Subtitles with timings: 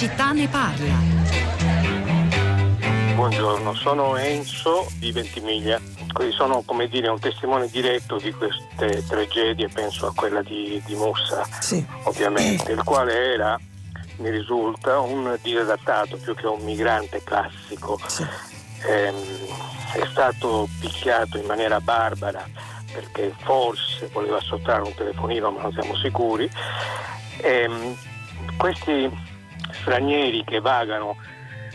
[0.00, 0.94] città ne parla.
[3.14, 5.78] Buongiorno, sono Enzo di Ventimiglia.
[6.30, 11.46] Sono come dire un testimone diretto di queste tragedie, penso a quella di, di Mussa,
[11.60, 11.84] sì.
[12.04, 13.60] ovviamente, il quale era,
[14.16, 18.00] mi risulta, un disadattato più che un migrante classico.
[18.06, 18.26] Sì.
[18.88, 19.12] Eh,
[19.92, 22.48] è stato picchiato in maniera barbara
[22.90, 26.50] perché forse voleva sottrarre un telefonino, ma non siamo sicuri.
[27.42, 27.96] Eh,
[28.56, 29.28] questi
[29.72, 31.16] stranieri che vagano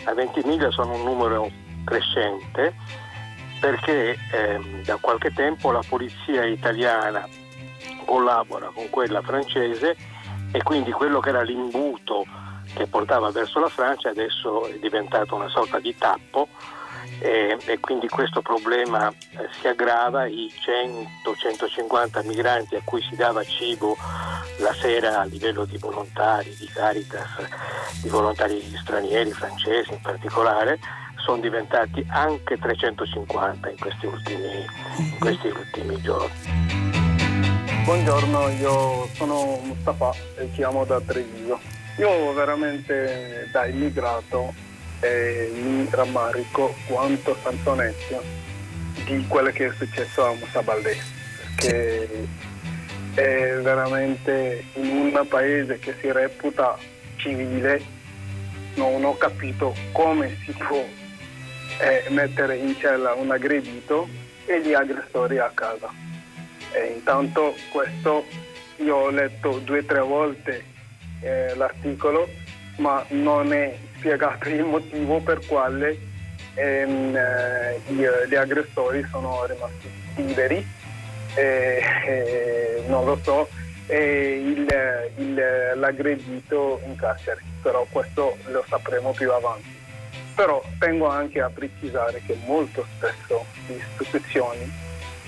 [0.06, 1.50] a Ventimiglia sono un numero
[1.84, 2.74] crescente
[3.60, 7.28] perché eh, da qualche tempo la polizia italiana
[8.06, 9.96] collabora con quella francese
[10.52, 12.26] e quindi quello che era l'imbuto
[12.74, 16.50] che portava verso la Francia adesso è diventato una sorta di tappo
[17.20, 20.52] e, e quindi questo problema eh, si aggrava, i
[21.26, 23.98] 100-150 migranti a cui si dava cibo
[24.58, 27.30] la sera a livello di volontari, di Caritas,
[28.02, 30.80] di volontari stranieri, francesi in particolare,
[31.18, 34.66] sono diventati anche 350 in questi ultimi,
[34.98, 36.84] in questi ultimi giorni.
[37.84, 41.60] Buongiorno, io sono Mustafa e chiamo da Treviso.
[41.98, 44.54] Io veramente da immigrato
[45.06, 48.22] e mi rammarico quanto Santonezio
[49.06, 50.98] di quello che è successo a Musa Baldé
[51.56, 52.08] che
[53.14, 56.78] è veramente in un paese che si reputa
[57.18, 57.82] civile
[58.76, 60.84] non ho capito come si può
[61.80, 64.08] eh, mettere in cella un aggredito
[64.46, 65.90] e gli aggressori a casa.
[66.72, 68.26] E intanto questo
[68.78, 70.66] io ho letto due o tre volte
[71.22, 72.28] eh, l'articolo
[72.78, 75.98] ma non è spiegato il motivo per quale
[76.56, 77.82] ehm, eh,
[78.28, 80.66] gli aggressori sono rimasti liberi,
[81.36, 83.48] eh, eh, non lo so,
[83.88, 84.68] e il,
[85.18, 89.74] il, l'aggredito in carcere, però questo lo sapremo più avanti.
[90.34, 94.72] Però tengo anche a precisare che molto spesso le istituzioni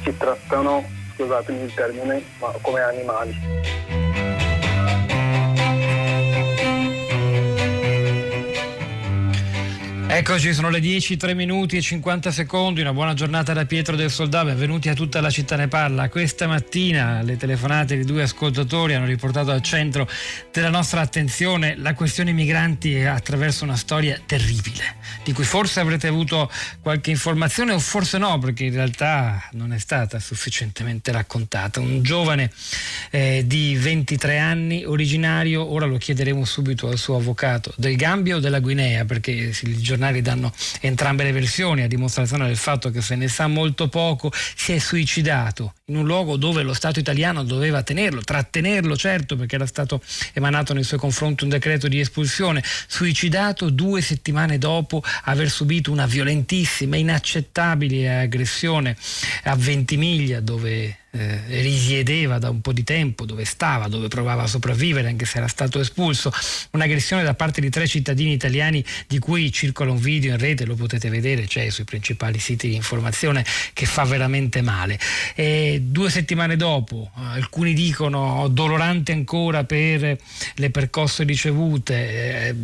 [0.01, 0.83] ci trattano,
[1.15, 4.06] scusatemi il termine, ma come animali.
[10.09, 12.79] Eccoci, sono le 10, 3 minuti e 50 secondi.
[12.79, 14.45] Una buona giornata da Pietro del Soldato.
[14.45, 16.07] Benvenuti a tutta la città ne parla.
[16.07, 20.09] Questa mattina le telefonate di due ascoltatori hanno riportato al centro
[20.51, 26.49] della nostra attenzione la questione migranti attraverso una storia terribile, di cui forse avrete avuto
[26.81, 31.81] qualche informazione o forse no, perché in realtà non è stata sufficientemente raccontata.
[31.81, 32.49] Un giovane
[33.11, 38.39] eh, di 23 anni, originario, ora lo chiederemo subito al suo avvocato, del Gambia o
[38.39, 43.01] della Guinea, perché il giornale giornali danno entrambe le versioni a dimostrazione del fatto che
[43.01, 47.43] se ne sa molto poco, si è suicidato in un luogo dove lo Stato italiano
[47.43, 50.01] doveva tenerlo, trattenerlo certo perché era stato
[50.33, 56.05] emanato nei suoi confronti un decreto di espulsione, suicidato due settimane dopo aver subito una
[56.05, 58.95] violentissima, inaccettabile aggressione
[59.45, 64.47] a Ventimiglia dove eh, risiedeva da un po' di tempo, dove stava, dove provava a
[64.47, 66.31] sopravvivere anche se era stato espulso,
[66.71, 70.75] un'aggressione da parte di tre cittadini italiani di cui circola un video in rete, lo
[70.75, 74.99] potete vedere, c'è cioè sui principali siti di informazione, che fa veramente male.
[75.35, 80.17] E due settimane dopo, alcuni dicono dolorante ancora per
[80.55, 82.55] le percosse ricevute, eh,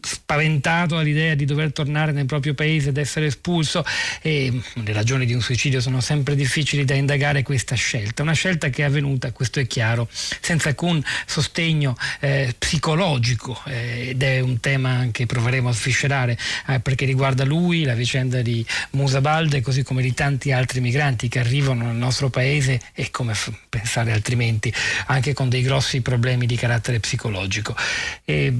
[0.00, 3.84] spaventato all'idea di dover tornare nel proprio paese ed essere espulso
[4.20, 8.32] e le ragioni di un suicidio sono sempre difficili da indagare questa scelta scelta, una
[8.32, 14.40] scelta che è avvenuta, questo è chiaro, senza alcun sostegno eh, psicologico eh, ed è
[14.40, 19.60] un tema che proveremo a sfiscerare eh, perché riguarda lui, la vicenda di Musa Balde,
[19.60, 24.10] così come di tanti altri migranti che arrivano nel nostro paese e come f- pensare
[24.10, 24.74] altrimenti,
[25.06, 27.76] anche con dei grossi problemi di carattere psicologico.
[28.24, 28.52] E,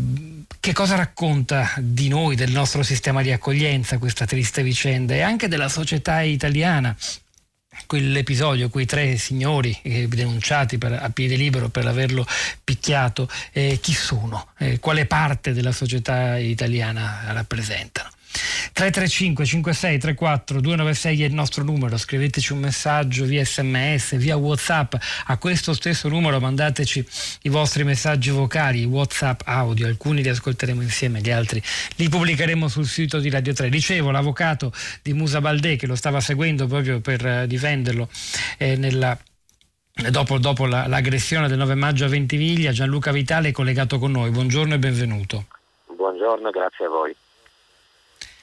[0.61, 5.49] che cosa racconta di noi, del nostro sistema di accoglienza, questa triste vicenda e anche
[5.49, 6.97] della società italiana
[7.87, 12.27] quell'episodio, quei tre signori eh, denunciati per, a piede libero per averlo
[12.63, 14.49] picchiato, eh, chi sono?
[14.59, 18.11] Eh, quale parte della società italiana rappresentano?
[18.73, 24.95] 335 56 34 296 è il nostro numero, scriveteci un messaggio via sms, via whatsapp,
[25.27, 27.07] a questo stesso numero mandateci
[27.43, 31.63] i vostri messaggi vocali, whatsapp audio, alcuni li ascolteremo insieme, gli altri
[31.97, 33.69] li pubblicheremo sul sito di Radio 3.
[33.69, 34.73] Dicevo, l'avvocato
[35.03, 38.09] di Musa Baldé che lo stava seguendo proprio per eh, difenderlo
[38.59, 39.17] eh, nella
[40.11, 44.31] Dopo, dopo la, l'aggressione del 9 maggio a Ventiviglia, Gianluca Vitale è collegato con noi.
[44.31, 45.45] Buongiorno e benvenuto.
[45.87, 47.15] Buongiorno, grazie a voi.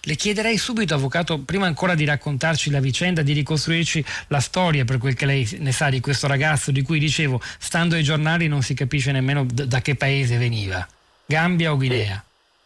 [0.04, 4.98] Le chiederei subito, avvocato, prima ancora di raccontarci la vicenda, di ricostruirci la storia per
[4.98, 8.64] quel che lei ne sa di questo ragazzo di cui dicevo, stando ai giornali non
[8.64, 10.88] si capisce nemmeno da che paese veniva.
[11.24, 12.24] Gambia o Guinea?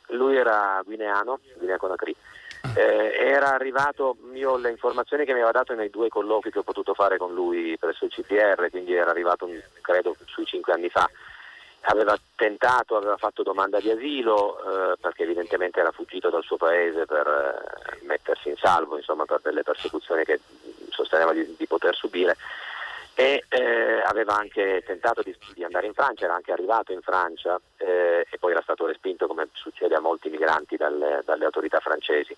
[0.07, 0.15] Sì.
[0.15, 2.15] lui era guineano, Guinea Conakry.
[2.73, 6.63] Eh, era arrivato, io le informazioni che mi aveva dato nei due colloqui che ho
[6.63, 9.47] potuto fare con lui presso il CPR, quindi era arrivato
[9.81, 11.09] credo sui cinque anni fa.
[11.87, 17.05] Aveva tentato, aveva fatto domanda di asilo eh, perché evidentemente era fuggito dal suo paese
[17.05, 20.39] per eh, mettersi in salvo, insomma, per delle persecuzioni che
[20.89, 22.37] sosteneva di, di poter subire
[23.17, 27.57] e eh, aveva anche tentato di, di, andare in Francia, era anche arrivato in Francia
[27.77, 32.35] eh, e poi era stato respinto come succede a molti migranti dalle, dalle autorità francesi.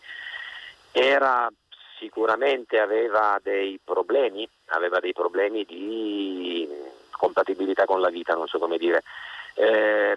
[0.92, 1.50] Era
[1.98, 6.70] sicuramente aveva dei problemi, aveva dei problemi di
[7.10, 9.02] compatibilità con la vita, non so come dire.
[9.60, 10.16] Eh,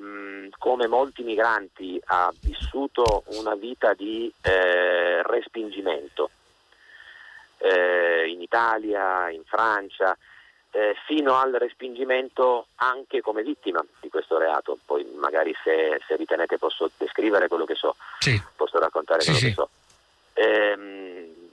[0.59, 6.31] come molti migranti ha vissuto una vita di eh, respingimento
[7.57, 10.17] eh, in Italia, in Francia,
[10.73, 14.79] eh, fino al respingimento anche come vittima di questo reato.
[14.85, 18.41] Poi magari se, se ritenete posso descrivere quello che so, sì.
[18.57, 19.47] posso raccontare sì, quello sì.
[19.47, 19.69] che so.
[20.35, 21.49] Ehm,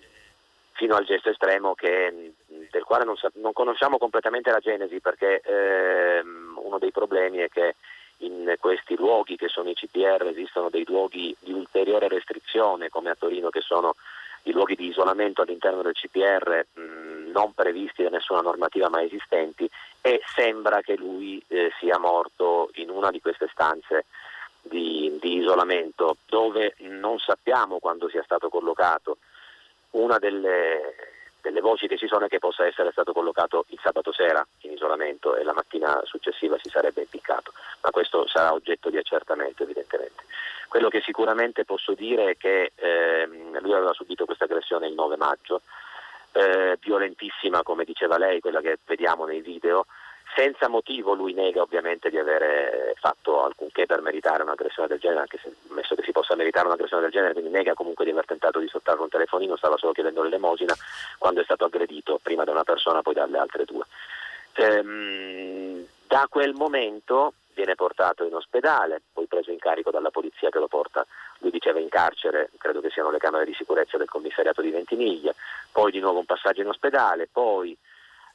[0.74, 6.47] fino al gesto estremo che, del quale non, non, conosciamo completamente la genesi perché ehm,
[6.68, 7.76] uno dei problemi è che
[8.22, 13.16] in questi luoghi che sono i CPR esistono dei luoghi di ulteriore restrizione come a
[13.16, 13.96] Torino che sono
[14.44, 19.70] i luoghi di isolamento all'interno del CPR mh, non previsti da nessuna normativa mai esistenti
[20.02, 24.06] e sembra che lui eh, sia morto in una di queste stanze
[24.62, 29.18] di, di, isolamento dove non sappiamo quando sia stato collocato.
[29.92, 34.12] Una delle, delle voci che ci sono è che possa essere stato collocato il sabato
[34.12, 38.98] sera in isolamento e la mattina successiva si sarebbe impiccato, ma questo sarà oggetto di
[38.98, 40.26] accertamento evidentemente.
[40.68, 45.16] Quello che sicuramente posso dire è che ehm, lui aveva subito questa aggressione il 9
[45.16, 45.62] maggio,
[46.34, 49.86] eh, violentissima come diceva lei, quella che vediamo nei video,
[50.38, 55.40] senza motivo lui nega ovviamente di avere fatto alcunché per meritare un'aggressione del genere, anche
[55.42, 58.60] se ammesso che si possa meritare un'aggressione del genere, quindi nega comunque di aver tentato
[58.60, 60.76] di sottrarre un telefonino, stava solo chiedendo l'elemosina
[61.18, 63.86] quando è stato aggredito prima da una persona poi dalle altre due.
[64.54, 70.60] Ehm, da quel momento viene portato in ospedale, poi preso in carico dalla polizia che
[70.60, 71.04] lo porta,
[71.40, 75.34] lui diceva in carcere, credo che siano le camere di sicurezza del commissariato di Ventimiglia,
[75.72, 77.76] poi di nuovo un passaggio in ospedale, poi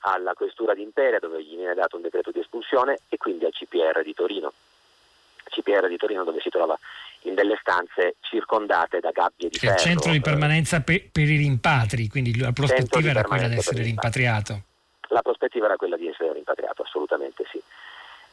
[0.02, 3.52] alla questura di Imperia dove gli viene dato un decreto di espulsione e quindi al
[3.52, 4.52] CPR di Torino.
[5.44, 6.78] CPR di Torino dove si trova
[7.22, 9.74] in delle stanze circondate da gabbie di ferro.
[9.74, 13.82] Il centro di permanenza per, per i rimpatri, quindi la prospettiva era quella di essere
[13.82, 14.60] rimpatriato.
[15.08, 17.62] La prospettiva era quella di essere rimpatriato, assolutamente sì.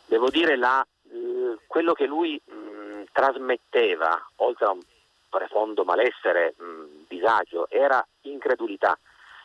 [0.06, 0.86] Devo dire la,
[1.68, 4.80] quello che lui mh, trasmetteva, oltre a un
[5.30, 8.98] profondo malessere, mh, disagio, era incredulità.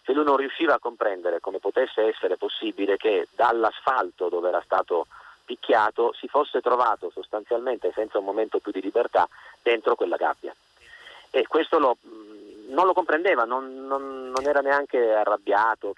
[0.04, 5.06] Cioè lui non riusciva a comprendere come potesse essere possibile che dall'asfalto dove era stato
[5.44, 9.28] picchiato si fosse trovato sostanzialmente senza un momento più di libertà
[9.62, 10.54] dentro quella gabbia.
[11.30, 11.96] E questo lo,
[12.68, 15.94] non lo comprendeva, non, non, non, era neanche arrabbiato,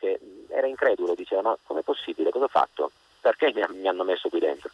[0.48, 2.90] era incredulo, diceva ma com'è possibile, cosa ho fatto?
[3.34, 4.70] perché mi hanno messo qui dentro?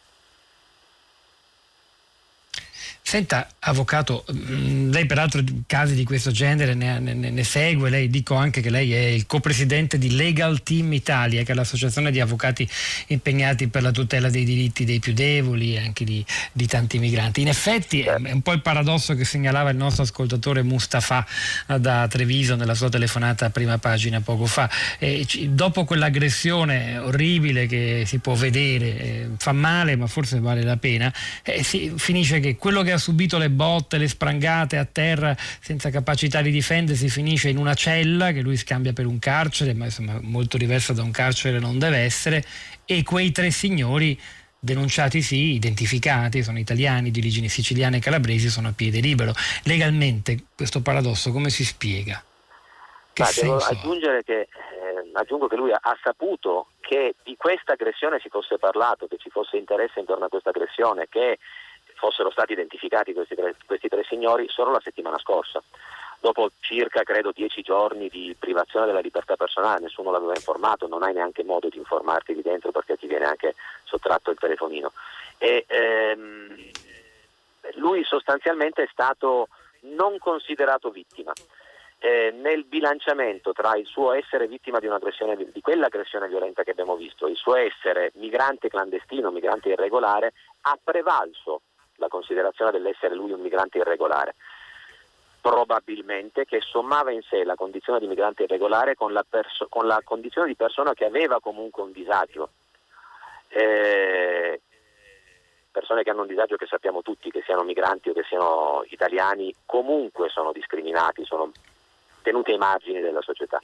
[3.13, 8.33] Senta, avvocato, mm, lei peraltro casi di questo genere ne, ne, ne, segue, lei dico
[8.33, 12.67] anche che lei è il copresidente di Legal Team Italia, che è l'associazione di avvocati
[13.09, 17.41] impegnati per la tutela dei diritti dei più deboli e anche di, di tanti migranti.
[17.41, 21.23] In effetti è un po' il paradosso che segnalava il nostro ascoltatore Mustafa
[21.67, 24.67] da Treviso nella sua telefonata a prima pagina poco fa.
[24.97, 30.77] E dopo quell'aggressione orribile che si può vedere, eh, fa male ma forse vale la
[30.77, 35.35] pena, eh, si, finisce che quello che ha subito le botte, le sprangate a terra
[35.59, 39.85] senza capacità di difendersi, finisce in una cella che lui scambia per un carcere, ma
[39.85, 42.41] insomma molto diversa da un carcere non deve essere,
[42.85, 44.17] e quei tre signori
[44.57, 49.33] denunciati sì, identificati, sono italiani di origini siciliane e calabresi, sono a piede libero.
[49.63, 52.23] Legalmente questo paradosso come si spiega?
[53.11, 54.47] Che devo aggiungere che, eh,
[55.11, 59.57] aggiungo che lui ha saputo che di questa aggressione si fosse parlato, che ci fosse
[59.57, 61.37] interesse intorno a questa aggressione, che
[62.03, 65.63] fossero stati identificati questi tre, questi tre signori solo la settimana scorsa
[66.19, 71.13] dopo circa credo dieci giorni di privazione della libertà personale, nessuno l'aveva informato, non hai
[71.13, 74.93] neanche modo di informarti di dentro perché ti viene anche sottratto il telefonino.
[75.37, 76.55] E, ehm,
[77.75, 79.49] lui sostanzialmente è stato
[79.81, 81.33] non considerato vittima.
[81.99, 86.95] Eh, nel bilanciamento tra il suo essere vittima di, un'aggressione, di quell'aggressione violenta che abbiamo
[86.95, 90.31] visto, il suo essere migrante clandestino, migrante irregolare,
[90.61, 91.61] ha prevalso
[91.95, 94.35] la considerazione dell'essere lui un migrante irregolare.
[95.41, 99.99] Probabilmente che sommava in sé la condizione di migrante irregolare con la, perso- con la
[100.03, 102.49] condizione di persona che aveva comunque un disagio.
[103.49, 104.61] Eh,
[105.69, 109.53] persone che hanno un disagio che sappiamo tutti, che siano migranti o che siano italiani,
[109.65, 111.51] comunque sono discriminati, sono
[112.21, 113.59] tenuti ai margini della società.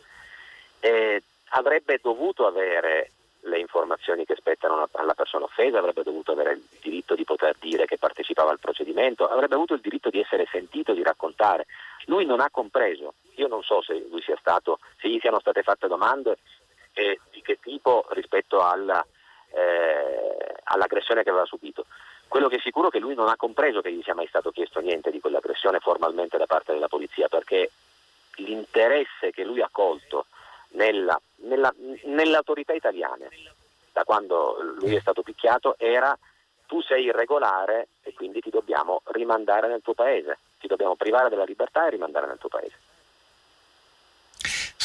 [0.80, 6.64] E avrebbe dovuto avere le informazioni che spettano alla persona offesa, avrebbe dovuto avere il
[6.82, 10.94] diritto di poter dire che partecipava al procedimento, avrebbe avuto il diritto di essere sentito,
[10.94, 11.66] di raccontare.
[12.06, 14.04] Lui non ha compreso, io non so se
[14.40, 16.38] stato, se gli siano state fatte domande
[16.94, 19.06] e di che tipo rispetto alla,
[19.52, 21.86] eh, all'aggressione che aveva subito.
[22.28, 24.52] Quello che è sicuro è che lui non ha compreso che gli sia mai stato
[24.52, 27.72] chiesto niente di quell'aggressione formalmente da parte della polizia, perché
[28.36, 30.28] l'interesse che lui ha colto
[30.72, 31.74] nella, nella,
[32.04, 33.28] nell'autorità italiana,
[33.92, 36.18] da quando lui è stato picchiato, era
[36.66, 41.44] tu sei irregolare e quindi ti dobbiamo rimandare nel tuo paese, ti dobbiamo privare della
[41.44, 42.89] libertà e rimandare nel tuo paese.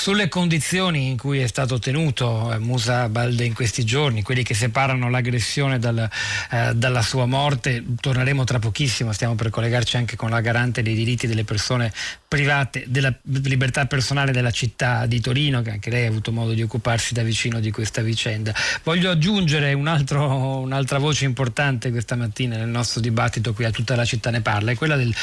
[0.04, 4.52] Sulle condizioni in cui è stato tenuto eh, Musa Balde in questi giorni, quelli che
[4.52, 6.06] separano l'aggressione dal,
[6.50, 10.94] eh, dalla sua morte, torneremo tra pochissimo, stiamo per collegarci anche con la garante dei
[10.94, 11.90] diritti delle persone
[12.28, 16.60] private, della libertà personale della città di Torino, che anche lei ha avuto modo di
[16.60, 18.52] occuparsi da vicino di questa vicenda.
[18.82, 23.96] Voglio aggiungere un altro, un'altra voce importante questa mattina nel nostro dibattito qui a tutta
[23.96, 25.14] la città ne parla, è quella del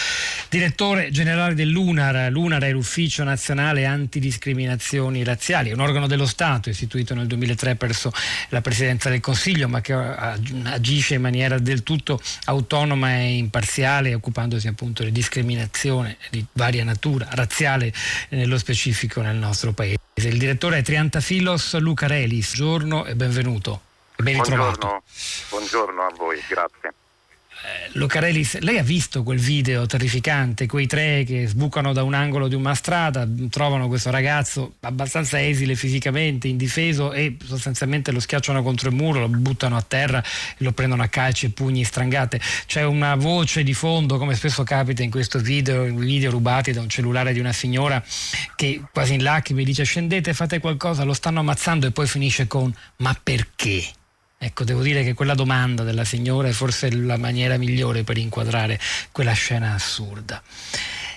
[0.50, 2.32] direttore generale dell'UNAR.
[2.32, 7.76] L'UNAR è l'Ufficio Nazionale Antidiscriminazione discriminazioni razziali, è un organo dello Stato istituito nel 2003
[7.76, 8.12] presso
[8.50, 14.68] la Presidenza del Consiglio, ma che agisce in maniera del tutto autonoma e imparziale, occupandosi
[14.68, 17.94] appunto di discriminazione di varia natura, razziale
[18.30, 20.00] nello specifico nel nostro Paese.
[20.16, 23.82] Il direttore è Triantafilos Lucarelis, buongiorno e benvenuto.
[24.18, 25.04] Ben buongiorno,
[25.50, 26.94] buongiorno a voi, grazie.
[27.64, 32.48] Eh, Lucarelli, lei ha visto quel video terrificante, quei tre che sbucano da un angolo
[32.48, 38.90] di una strada, trovano questo ragazzo abbastanza esile fisicamente, indifeso e sostanzialmente lo schiacciano contro
[38.90, 42.42] il muro, lo buttano a terra e lo prendono a calci e pugni strangate.
[42.66, 46.82] C'è una voce di fondo, come spesso capita in questo video, in video rubati da
[46.82, 48.04] un cellulare di una signora
[48.56, 52.74] che quasi in lacrime dice scendete, fate qualcosa, lo stanno ammazzando e poi finisce con
[52.98, 54.01] ma perché?
[54.44, 58.80] Ecco, devo dire che quella domanda della signora è forse la maniera migliore per inquadrare
[59.12, 60.42] quella scena assurda.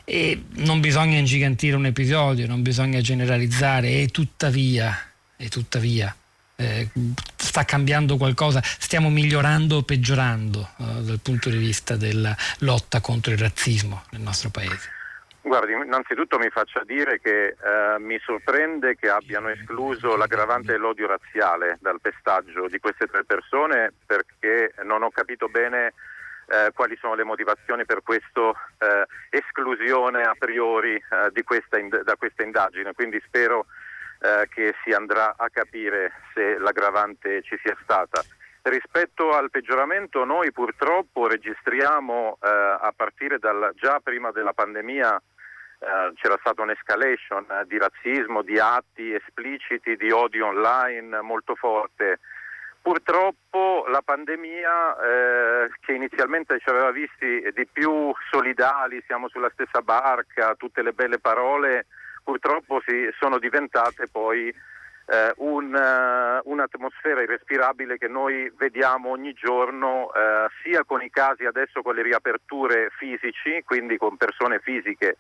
[0.05, 4.95] E non bisogna ingigantire un episodio, non bisogna generalizzare, e tuttavia,
[5.39, 6.15] e tuttavia
[6.57, 6.91] eh,
[7.35, 13.33] sta cambiando qualcosa, stiamo migliorando o peggiorando eh, dal punto di vista della lotta contro
[13.33, 14.91] il razzismo nel nostro paese?
[15.47, 21.77] Guardi, innanzitutto mi faccia dire che eh, mi sorprende che abbiano escluso l'aggravante dell'odio razziale
[21.83, 25.93] dal pestaggio di queste tre persone perché non ho capito bene
[26.47, 32.17] eh, quali sono le motivazioni per questa eh, esclusione a priori eh, questa ind- da
[32.17, 33.67] questa indagine, quindi spero
[34.21, 38.23] eh, che si andrà a capire se l'aggravante ci sia stata.
[38.63, 45.21] Rispetto al peggioramento noi purtroppo registriamo eh, a partire dal, già prima della pandemia
[46.15, 52.21] c'era stata un'escalation eh, di razzismo, di atti espliciti, di odio online molto forte.
[52.81, 59.81] Purtroppo la pandemia eh, che inizialmente ci aveva visti di più solidali, siamo sulla stessa
[59.81, 61.87] barca, tutte le belle parole,
[62.23, 64.55] purtroppo si sono diventate poi
[65.07, 71.45] eh, un, uh, un'atmosfera irrespirabile che noi vediamo ogni giorno uh, sia con i casi
[71.45, 75.17] adesso con le riaperture fisici, quindi con persone fisiche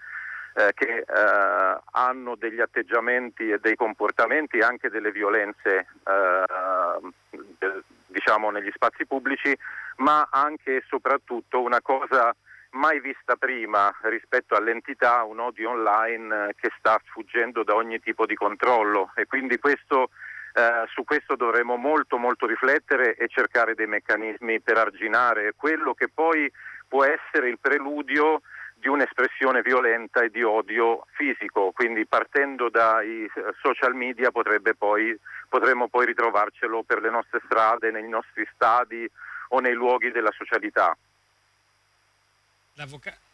[0.54, 7.64] eh, che eh, hanno degli atteggiamenti e dei comportamenti, anche delle violenze eh,
[8.06, 9.56] diciamo negli spazi pubblici,
[9.96, 12.34] ma anche e soprattutto una cosa
[12.70, 18.34] mai vista prima rispetto all'entità, un odio online che sta sfuggendo da ogni tipo di
[18.34, 19.10] controllo.
[19.16, 20.10] E quindi questo,
[20.54, 25.52] eh, su questo dovremo molto molto riflettere e cercare dei meccanismi per arginare.
[25.56, 26.50] Quello che poi
[26.86, 28.42] può essere il preludio
[28.84, 33.26] di un'espressione violenta e di odio fisico, quindi partendo dai
[33.62, 39.10] social media poi, potremmo poi ritrovarcelo per le nostre strade, nei nostri stadi
[39.48, 40.94] o nei luoghi della socialità.
[42.74, 43.33] L'avvocato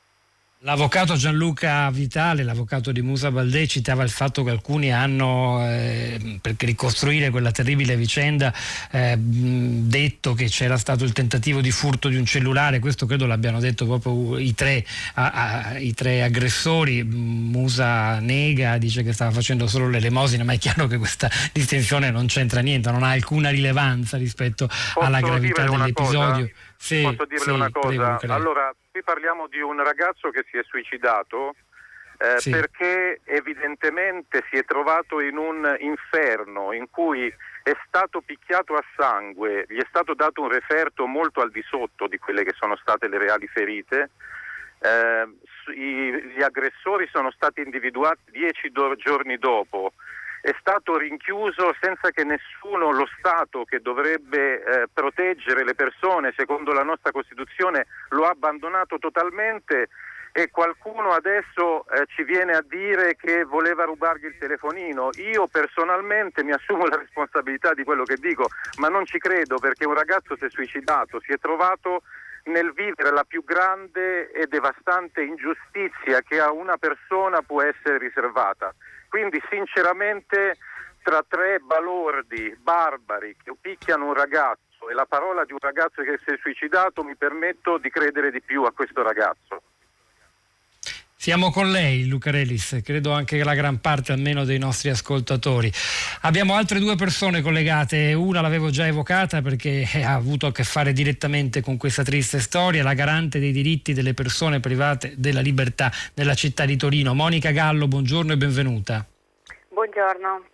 [0.62, 6.54] L'avvocato Gianluca Vitale, l'avvocato di Musa Baldè, citava il fatto che alcuni hanno, eh, per
[6.58, 8.52] ricostruire quella terribile vicenda,
[8.90, 13.58] eh, detto che c'era stato il tentativo di furto di un cellulare, questo credo l'abbiano
[13.58, 19.66] detto proprio i tre, a, a, i tre aggressori, Musa nega, dice che stava facendo
[19.66, 24.18] solo l'elemosina, ma è chiaro che questa distinzione non c'entra niente, non ha alcuna rilevanza
[24.18, 26.44] rispetto Posso alla gravità dell'episodio.
[26.44, 26.68] Cosa?
[26.76, 28.16] Sì, Posso dirle sì, una cosa?
[28.16, 31.54] Prego, allora, qui parliamo di un ragazzo che si è suicidato
[32.18, 32.50] eh, sì.
[32.50, 39.64] perché evidentemente si è trovato in un inferno in cui è stato picchiato a sangue,
[39.68, 43.08] gli è stato dato un referto molto al di sotto di quelle che sono state
[43.08, 44.10] le reali ferite.
[44.82, 45.28] Eh,
[45.74, 49.92] i, gli aggressori sono stati individuati dieci do- giorni dopo
[50.40, 56.72] è stato rinchiuso senza che nessuno, lo Stato che dovrebbe eh, proteggere le persone secondo
[56.72, 59.88] la nostra Costituzione, lo ha abbandonato totalmente
[60.32, 65.10] e qualcuno adesso eh, ci viene a dire che voleva rubargli il telefonino.
[65.16, 69.86] Io personalmente mi assumo la responsabilità di quello che dico, ma non ci credo perché
[69.86, 72.02] un ragazzo si è suicidato, si è trovato
[72.44, 78.72] nel vivere la più grande e devastante ingiustizia che a una persona può essere riservata.
[79.10, 80.56] Quindi sinceramente
[81.02, 86.16] tra tre balordi barbari che picchiano un ragazzo e la parola di un ragazzo che
[86.24, 89.62] si è suicidato mi permetto di credere di più a questo ragazzo.
[91.22, 95.70] Siamo con lei, Lucarellis, credo anche la gran parte almeno dei nostri ascoltatori.
[96.22, 100.94] Abbiamo altre due persone collegate, una l'avevo già evocata perché ha avuto a che fare
[100.94, 106.32] direttamente con questa triste storia, la garante dei diritti delle persone private della libertà nella
[106.32, 107.12] città di Torino.
[107.12, 109.06] Monica Gallo, buongiorno e benvenuta.
[109.68, 110.44] Buongiorno.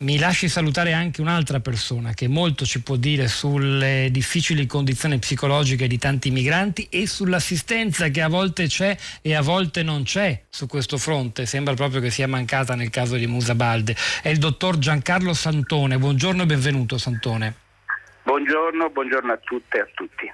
[0.00, 5.88] Mi lasci salutare anche un'altra persona che molto ci può dire sulle difficili condizioni psicologiche
[5.88, 10.68] di tanti migranti e sull'assistenza che a volte c'è e a volte non c'è su
[10.68, 11.46] questo fronte.
[11.46, 13.96] Sembra proprio che sia mancata nel caso di Musa Balde.
[14.22, 15.98] È il dottor Giancarlo Santone.
[15.98, 17.54] Buongiorno e benvenuto Santone.
[18.22, 20.30] Buongiorno, buongiorno a tutte e a tutti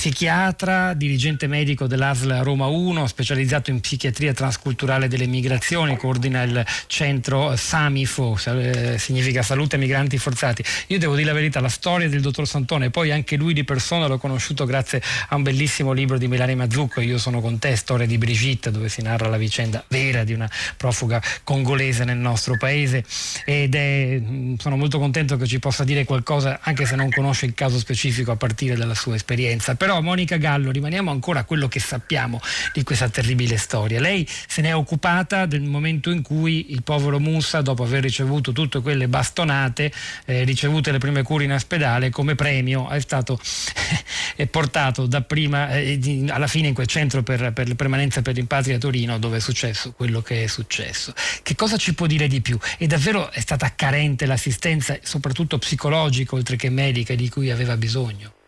[0.00, 7.54] psichiatra, dirigente medico dell'ASL Roma 1, specializzato in psichiatria transculturale delle migrazioni, coordina il centro
[7.54, 10.64] SAMIFO, eh, significa Salute Migranti Forzati.
[10.86, 14.06] Io devo dire la verità, la storia del dottor Santone, poi anche lui di persona
[14.06, 18.06] l'ho conosciuto grazie a un bellissimo libro di Melania Mazzucco, Io sono con te, storia
[18.06, 23.04] di Brigitte, dove si narra la vicenda vera di una profuga congolese nel nostro paese
[23.44, 27.44] ed è, mm, sono molto contento che ci possa dire qualcosa, anche se non conosce
[27.44, 29.74] il caso specifico a partire dalla sua esperienza.
[29.74, 32.40] Però però Monica Gallo, rimaniamo ancora a quello che sappiamo
[32.72, 33.98] di questa terribile storia.
[33.98, 38.52] Lei se ne è occupata del momento in cui il povero Musa, dopo aver ricevuto
[38.52, 39.90] tutte quelle bastonate,
[40.26, 43.40] eh, ricevute le prime cure in ospedale, come premio è stato
[44.36, 45.98] è portato dapprima eh,
[46.28, 49.90] alla fine in quel centro per, per permanenza per rimpatri a Torino dove è successo
[49.90, 51.12] quello che è successo.
[51.42, 52.56] Che cosa ci può dire di più?
[52.78, 58.38] E davvero è stata carente l'assistenza, soprattutto psicologica, oltre che medica, di cui aveva bisogno?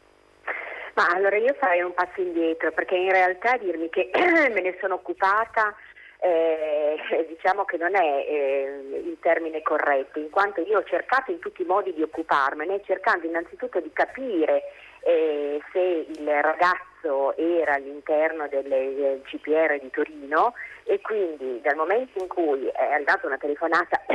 [0.95, 4.11] Ma allora io farei un passo indietro perché in realtà dirmi che
[4.53, 5.75] me ne sono occupata
[6.23, 6.97] eh,
[7.29, 11.63] diciamo che non è eh, il termine corretto, in quanto io ho cercato in tutti
[11.63, 14.63] i modi di occuparmene, cercando innanzitutto di capire
[15.01, 22.29] eh, se il ragazzo era all'interno del, CPR di Torino e quindi dal momento in
[22.29, 24.01] cui è arrivata una telefonata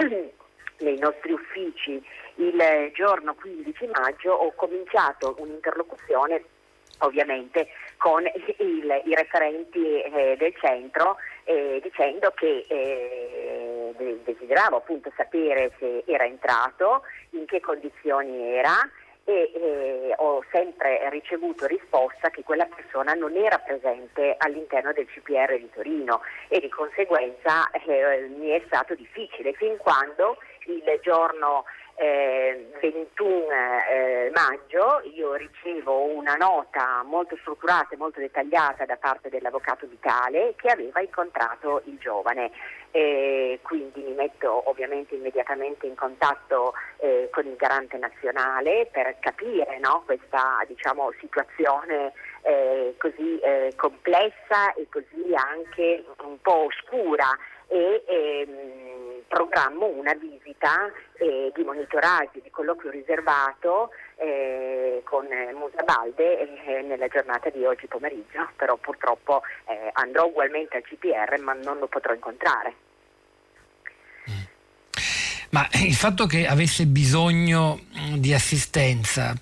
[0.80, 2.02] nei nostri uffici
[2.36, 6.44] il giorno 15 maggio ho cominciato un'interlocuzione
[7.00, 15.72] ovviamente con il, i referenti eh, del centro eh, dicendo che eh, desideravo appunto sapere
[15.80, 18.90] se era entrato, in che condizioni era
[19.30, 25.58] e eh, ho sempre ricevuto risposta che quella persona non era presente all'interno del CPR
[25.58, 31.66] di Torino e di conseguenza eh, mi è stato difficile fin quando il giorno
[32.00, 33.48] eh, 21
[33.90, 40.54] eh, maggio io ricevo una nota molto strutturata e molto dettagliata da parte dell'avvocato Vitale
[40.58, 42.52] che aveva incontrato il giovane.
[42.92, 49.78] Eh, quindi mi metto ovviamente immediatamente in contatto eh, con il garante nazionale per capire
[49.80, 57.28] no, questa diciamo, situazione eh, così eh, complessa e così anche un po' oscura
[57.68, 66.64] e ehm, programmo una visita eh, di monitoraggio, di colloquio riservato eh, con Musa Balde
[66.66, 71.78] eh, nella giornata di oggi pomeriggio, però purtroppo eh, andrò ugualmente al CPR ma non
[71.78, 72.74] lo potrò incontrare.
[75.50, 77.80] Ma il fatto che avesse bisogno
[78.18, 79.34] di assistenza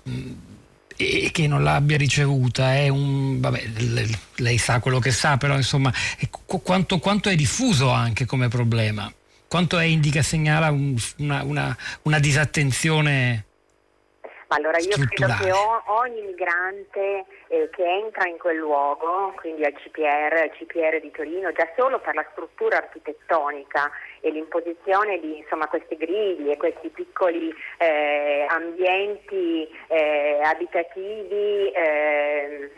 [0.96, 3.62] e che non l'abbia ricevuta è un vabbè,
[4.36, 5.92] lei sa quello che sa però insomma
[6.62, 9.12] quanto, quanto è diffuso anche come problema?
[9.48, 13.44] Quanto è indica segnala un, una, una, una, disattenzione
[14.48, 20.50] allora io credo che ogni migrante eh, che entra in quel luogo, quindi al CPR,
[20.58, 26.50] CPR di Torino, già solo per la struttura architettonica e l'imposizione di insomma, questi grigli
[26.50, 32.70] e questi piccoli eh, ambienti eh, abitativi eh,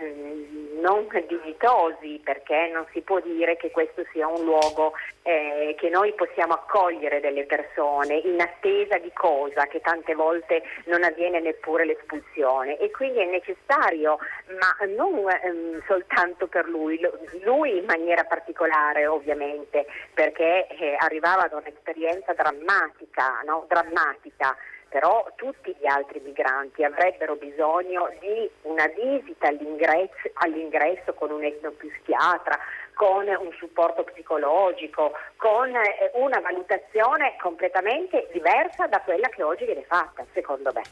[0.81, 6.13] non dignitosi, perché non si può dire che questo sia un luogo eh, che noi
[6.15, 12.79] possiamo accogliere delle persone in attesa di cosa, che tante volte non avviene neppure l'espulsione.
[12.79, 14.19] E quindi è necessario,
[14.59, 17.01] ma non ehm, soltanto per lui,
[17.43, 23.65] lui in maniera particolare ovviamente, perché eh, arrivava da un'esperienza drammatica, no?
[23.69, 24.57] drammatica
[24.89, 32.59] però tutti gli altri migranti avrebbero bisogno di una visita all'ingresso, all'ingresso con un etnopsichiatra,
[32.95, 39.85] con un supporto psicologico, con eh, una valutazione completamente diversa da quella che oggi viene
[39.85, 40.83] fatta, secondo me.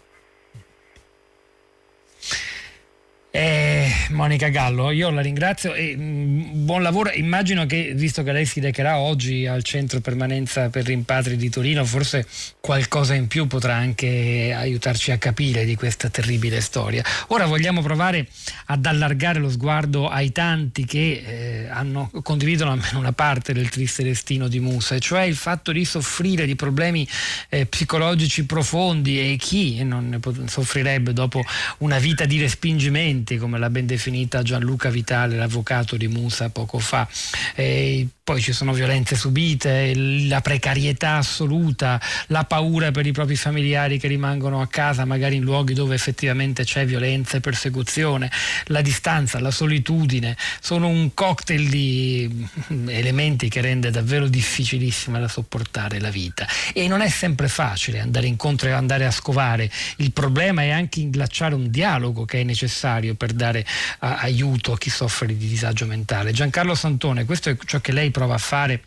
[3.30, 7.10] Eh, Monica Gallo, io la ringrazio e mm, buon lavoro.
[7.10, 11.84] Immagino che, visto che lei si recherà oggi al centro permanenza per rimpatri di Torino,
[11.84, 12.26] forse
[12.60, 17.02] qualcosa in più potrà anche aiutarci a capire di questa terribile storia.
[17.28, 18.28] Ora vogliamo provare
[18.66, 24.02] ad allargare lo sguardo ai tanti che eh, hanno, condividono almeno una parte del triste
[24.02, 27.06] destino di Musa, cioè il fatto di soffrire di problemi
[27.48, 31.42] eh, psicologici profondi e chi non ne soffrirebbe dopo
[31.78, 36.78] una vita di respingimento violenti, come l'ha ben definita Gianluca Vitale, l'avvocato di Musa poco
[36.78, 37.08] fa.
[37.54, 44.00] E poi ci sono violenze subite, la precarietà assoluta, la paura per i propri familiari
[44.00, 48.28] che rimangono a casa, magari in luoghi dove effettivamente c'è violenza e persecuzione,
[48.64, 52.48] la distanza, la solitudine, sono un cocktail di
[52.88, 56.48] elementi che rende davvero difficilissima da sopportare la vita.
[56.72, 60.98] E non è sempre facile andare incontro e andare a scovare il problema e anche
[60.98, 63.64] inglacciare un dialogo che è necessario per dare
[64.00, 66.32] a, aiuto a chi soffre di disagio mentale.
[66.32, 68.82] Giancarlo Santone, questo è ciò che lei prova a fare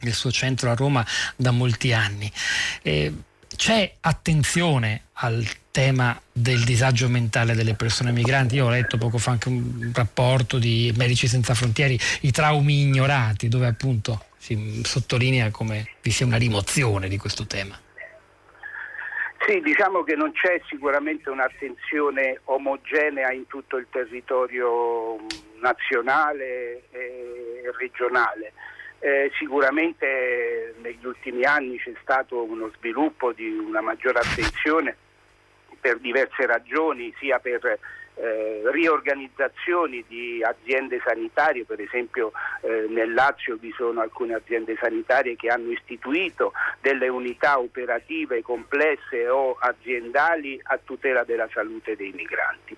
[0.00, 2.30] nel suo centro a Roma da molti anni.
[2.82, 3.10] Eh,
[3.56, 8.56] c'è attenzione al tema del disagio mentale delle persone migranti.
[8.56, 13.48] Io ho letto poco fa anche un rapporto di Medici Senza Frontiere, i traumi ignorati,
[13.48, 17.78] dove appunto si sottolinea come vi sia una rimozione di questo tema.
[19.46, 25.16] Sì, diciamo che non c'è sicuramente un'attenzione omogenea in tutto il territorio
[25.60, 28.52] nazionale e regionale.
[28.98, 34.94] Eh, sicuramente negli ultimi anni c'è stato uno sviluppo di una maggiore attenzione
[35.80, 37.78] per diverse ragioni, sia per
[38.20, 45.36] eh, riorganizzazioni di aziende sanitarie, per esempio eh, nel Lazio vi sono alcune aziende sanitarie
[45.36, 52.76] che hanno istituito delle unità operative complesse o aziendali a tutela della salute dei migranti.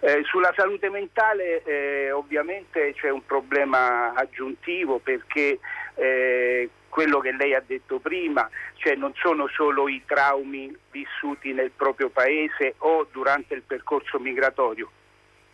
[0.00, 5.58] Eh, sulla salute mentale eh, ovviamente c'è un problema aggiuntivo perché
[5.94, 11.70] eh, quello che lei ha detto prima, cioè non sono solo i traumi vissuti nel
[11.70, 14.90] proprio paese o durante il percorso migratorio,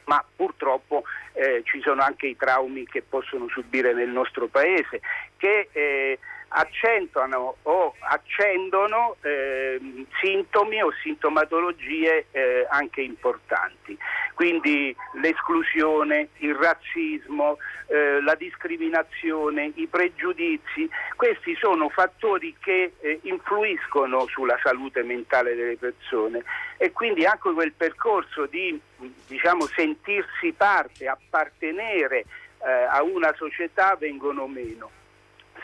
[0.06, 5.00] ma purtroppo eh, ci sono anche i traumi che possono subire nel nostro paese
[5.36, 9.78] che eh, accentuano o accendono eh,
[10.20, 13.96] sintomi o sintomatologie eh, anche importanti.
[14.34, 17.58] Quindi l'esclusione, il razzismo,
[17.88, 25.76] eh, la discriminazione, i pregiudizi, questi sono fattori che eh, influiscono sulla salute mentale delle
[25.76, 26.42] persone
[26.76, 28.78] e quindi anche quel percorso di
[29.26, 32.24] diciamo, sentirsi parte, appartenere
[32.64, 34.90] eh, a una società vengono meno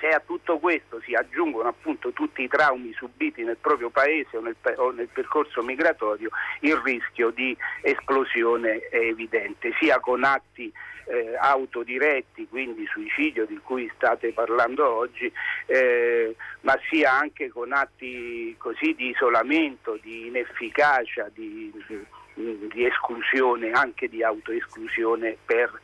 [0.00, 4.40] se a tutto questo si aggiungono appunto tutti i traumi subiti nel proprio paese o
[4.40, 6.30] nel, o nel percorso migratorio,
[6.60, 10.72] il rischio di esplosione è evidente, sia con atti
[11.06, 15.30] eh, autodiretti, quindi suicidio di cui state parlando oggi,
[15.66, 23.70] eh, ma sia anche con atti così di isolamento, di inefficacia, di, di, di esclusione,
[23.70, 25.80] anche di autoesclusione per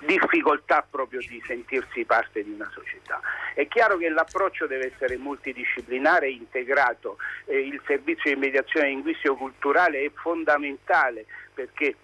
[0.00, 3.20] difficoltà proprio di sentirsi parte di una società.
[3.54, 10.04] È chiaro che l'approccio deve essere multidisciplinare e integrato, eh, il servizio di mediazione linguistico-culturale
[10.04, 11.94] è fondamentale perché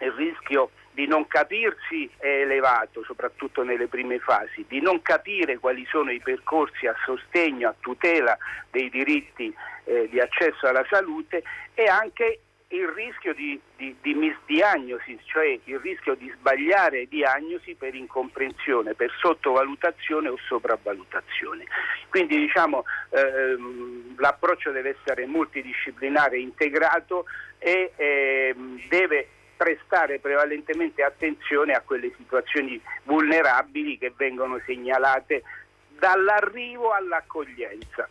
[0.00, 5.86] il rischio di non capirsi è elevato, soprattutto nelle prime fasi, di non capire quali
[5.88, 8.36] sono i percorsi a sostegno, a tutela
[8.70, 11.42] dei diritti eh, di accesso alla salute
[11.74, 17.94] e anche il rischio di, di, di, misdiagnosi, cioè il rischio di sbagliare diagnosi per
[17.94, 21.64] incomprensione, per sottovalutazione o sopravvalutazione.
[22.10, 27.24] Quindi diciamo ehm, l'approccio deve essere multidisciplinare, integrato
[27.56, 35.42] e ehm, deve prestare prevalentemente attenzione a quelle situazioni vulnerabili che vengono segnalate
[35.98, 38.08] dall'arrivo all'accoglienza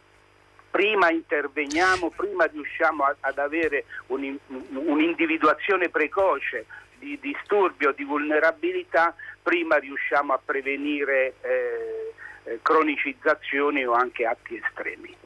[0.78, 6.68] prima interveniamo, prima riusciamo a, ad avere un, un'individuazione precoce
[7.00, 12.14] di disturbi o di vulnerabilità, prima riusciamo a prevenire eh,
[12.44, 15.17] eh cronicizzazioni o anche atti estremi.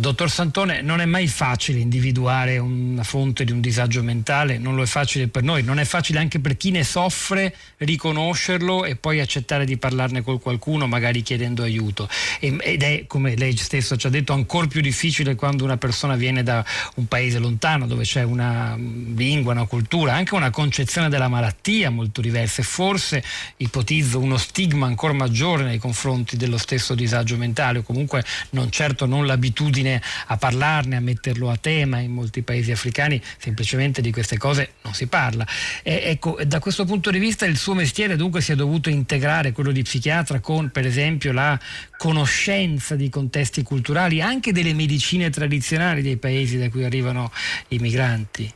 [0.00, 4.82] Dottor Santone, non è mai facile individuare una fonte di un disagio mentale, non lo
[4.82, 9.20] è facile per noi, non è facile anche per chi ne soffre riconoscerlo e poi
[9.20, 12.08] accettare di parlarne con qualcuno, magari chiedendo aiuto.
[12.38, 16.42] Ed è, come lei stesso ci ha detto, ancora più difficile quando una persona viene
[16.42, 21.90] da un paese lontano dove c'è una lingua, una cultura, anche una concezione della malattia
[21.90, 23.22] molto diversa e forse
[23.58, 29.04] ipotizzo uno stigma ancora maggiore nei confronti dello stesso disagio mentale o comunque non certo
[29.04, 34.12] non l'abitudine viene a parlarne, a metterlo a tema in molti paesi africani, semplicemente di
[34.12, 35.46] queste cose non si parla.
[35.82, 39.52] E, ecco, da questo punto di vista il suo mestiere dunque si è dovuto integrare,
[39.52, 41.58] quello di psichiatra, con per esempio la
[41.96, 47.32] conoscenza di contesti culturali, anche delle medicine tradizionali dei paesi da cui arrivano
[47.68, 48.52] i migranti,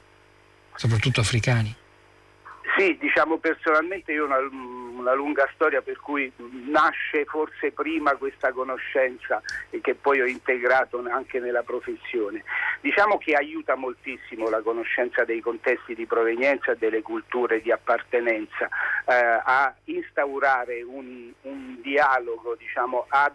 [0.77, 1.75] soprattutto africani.
[2.77, 6.33] Sì, diciamo personalmente io ho una, una, lunga storia per cui
[6.67, 12.43] nasce forse prima questa conoscenza e che poi ho integrato anche nella professione.
[12.81, 18.69] Diciamo che aiuta moltissimo la conoscenza dei contesti di provenienza e delle culture di appartenenza
[19.07, 23.33] eh, a instaurare un, un dialogo, diciamo, a,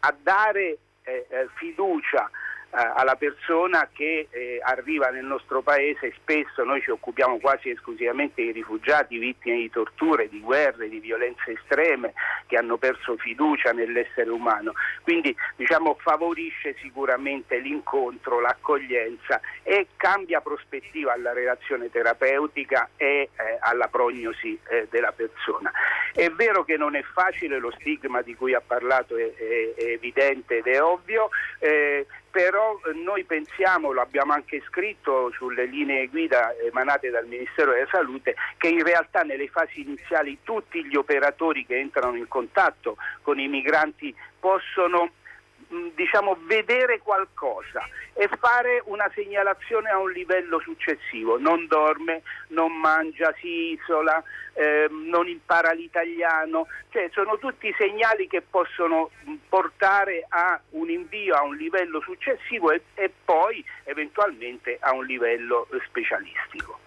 [0.00, 2.28] a dare eh, eh fiducia
[2.70, 8.52] alla persona che eh, arriva nel nostro paese, spesso noi ci occupiamo quasi esclusivamente di
[8.52, 12.12] rifugiati vittime di torture, di guerre, di violenze estreme
[12.46, 14.72] che hanno perso fiducia nell'essere umano.
[15.02, 23.88] Quindi diciamo, favorisce sicuramente l'incontro, l'accoglienza e cambia prospettiva alla relazione terapeutica e eh, alla
[23.88, 25.72] prognosi eh, della persona.
[26.12, 29.84] È vero che non è facile, lo stigma di cui ha parlato è, è, è
[29.92, 36.08] evidente ed è ovvio, eh, però eh, noi pensiamo, lo abbiamo anche scritto sulle linee
[36.08, 41.64] guida emanate dal Ministero della Salute, che in realtà nelle fasi iniziali tutti gli operatori
[41.64, 45.12] che entrano in contatto con i migranti possono
[45.94, 51.38] diciamo, vedere qualcosa e fare una segnalazione a un livello successivo.
[51.38, 54.22] Non dorme, non mangia, si isola,
[54.54, 59.10] eh, non impara l'italiano, cioè sono tutti segnali che possono
[59.48, 65.68] portare a un invio a un livello successivo e, e poi eventualmente a un livello
[65.86, 66.85] specialistico.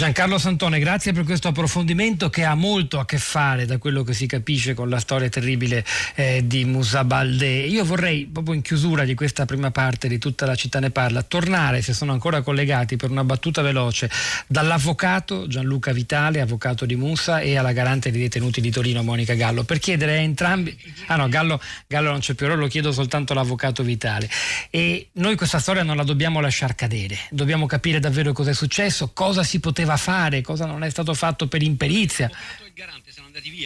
[0.00, 4.14] Giancarlo Santone, grazie per questo approfondimento che ha molto a che fare, da quello che
[4.14, 5.84] si capisce, con la storia terribile
[6.14, 7.46] eh, di Musa Balde.
[7.46, 11.20] Io vorrei, proprio in chiusura di questa prima parte di tutta la città ne parla,
[11.20, 14.10] tornare, se sono ancora collegati, per una battuta veloce,
[14.46, 19.64] dall'avvocato Gianluca Vitale, avvocato di Musa, e alla garante dei detenuti di Torino, Monica Gallo,
[19.64, 20.74] per chiedere a entrambi...
[21.08, 24.30] Ah no, Gallo, Gallo non c'è più, lo chiedo soltanto all'avvocato Vitale.
[24.70, 29.10] E noi questa storia non la dobbiamo lasciar cadere, dobbiamo capire davvero cosa è successo,
[29.12, 32.30] cosa si poteva poteva fare, cosa non è stato fatto per imperizia.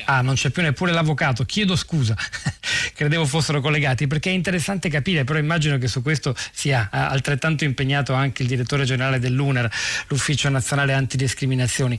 [0.07, 2.17] Ah, non c'è più neppure l'avvocato, chiedo scusa,
[2.95, 7.65] credevo fossero collegati perché è interessante capire, però immagino che su questo sia eh, altrettanto
[7.65, 9.71] impegnato anche il direttore generale dell'UNER,
[10.09, 11.99] l'Ufficio Nazionale Antidiscriminazioni.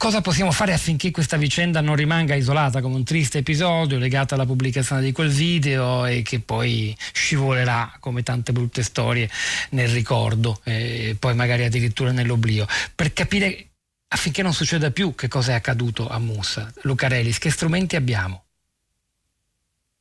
[0.00, 4.46] Cosa possiamo fare affinché questa vicenda non rimanga isolata come un triste episodio legato alla
[4.46, 9.28] pubblicazione di quel video e che poi scivolerà come tante brutte storie
[9.72, 12.64] nel ricordo e poi magari addirittura nell'oblio?
[12.94, 13.72] Per capire
[14.08, 16.72] affinché non succeda più che cosa è accaduto a Musa.
[16.84, 18.44] Lucarelis, che strumenti abbiamo?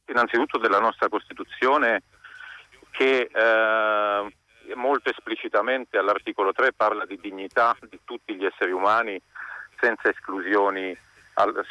[0.07, 2.03] Innanzitutto della nostra Costituzione
[2.91, 9.21] che eh, molto esplicitamente all'articolo 3 parla di dignità di tutti gli esseri umani
[9.79, 10.11] senza,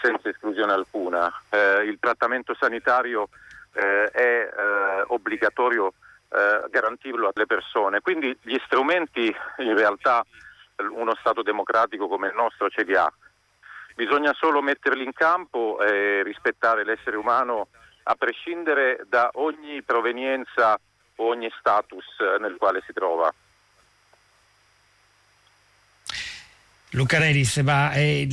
[0.00, 1.32] senza esclusione alcuna.
[1.50, 3.28] Eh, il trattamento sanitario
[3.74, 5.92] eh, è eh, obbligatorio
[6.30, 10.24] eh, garantirlo alle persone, quindi gli strumenti in realtà
[10.90, 13.10] uno Stato democratico come il nostro ce li ha.
[13.94, 17.68] Bisogna solo metterli in campo e rispettare l'essere umano
[18.04, 20.78] a prescindere da ogni provenienza
[21.16, 22.06] o ogni status
[22.38, 23.32] nel quale si trova.
[26.92, 28.26] Luca Reris, ma eh,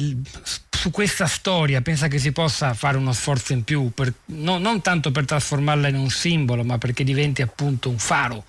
[0.70, 4.82] su questa storia pensa che si possa fare uno sforzo in più, per, no, non
[4.82, 8.44] tanto per trasformarla in un simbolo, ma perché diventi appunto un faro,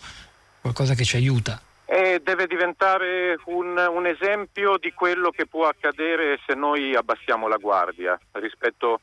[0.61, 1.61] qualcosa che ci aiuta?
[1.87, 7.57] E deve diventare un, un esempio di quello che può accadere se noi abbassiamo la
[7.57, 9.01] guardia rispetto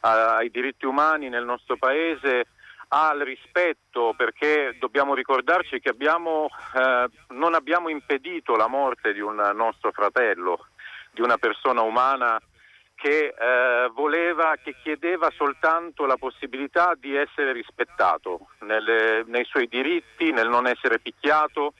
[0.00, 2.46] a, ai diritti umani nel nostro paese,
[2.88, 9.36] al rispetto perché dobbiamo ricordarci che abbiamo, eh, non abbiamo impedito la morte di un
[9.54, 10.66] nostro fratello,
[11.10, 12.40] di una persona umana
[12.94, 20.32] che eh, voleva, che chiedeva soltanto la possibilità di essere rispettato nelle, nei suoi diritti,
[20.32, 21.74] nel non essere picchiato,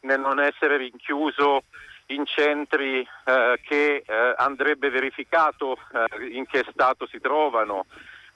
[0.00, 1.64] nel non essere rinchiuso
[2.06, 7.86] in centri eh, che eh, andrebbe verificato eh, in che stato si trovano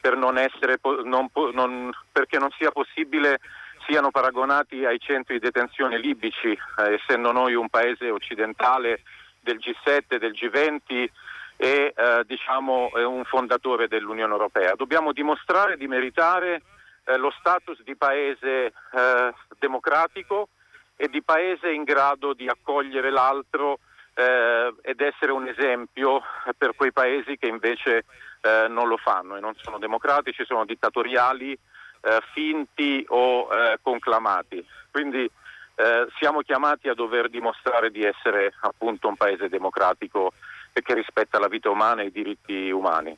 [0.06, 3.40] per non essere, non, non, perché non sia possibile
[3.88, 9.00] siano paragonati ai centri di detenzione libici, eh, essendo noi un paese occidentale
[9.40, 11.08] del G7, del G20
[11.56, 14.74] e eh, diciamo, un fondatore dell'Unione Europea.
[14.76, 16.62] Dobbiamo dimostrare di meritare
[17.04, 20.50] eh, lo status di paese eh, democratico
[20.94, 23.80] e di paese in grado di accogliere l'altro
[24.14, 26.22] eh, ed essere un esempio
[26.56, 28.04] per quei paesi che invece
[28.46, 34.64] eh, non lo fanno e non sono democratici, sono dittatoriali, eh, finti o eh, conclamati.
[34.90, 35.28] Quindi
[35.74, 40.32] eh, siamo chiamati a dover dimostrare di essere appunto un paese democratico
[40.72, 43.16] e che rispetta la vita umana e i diritti umani.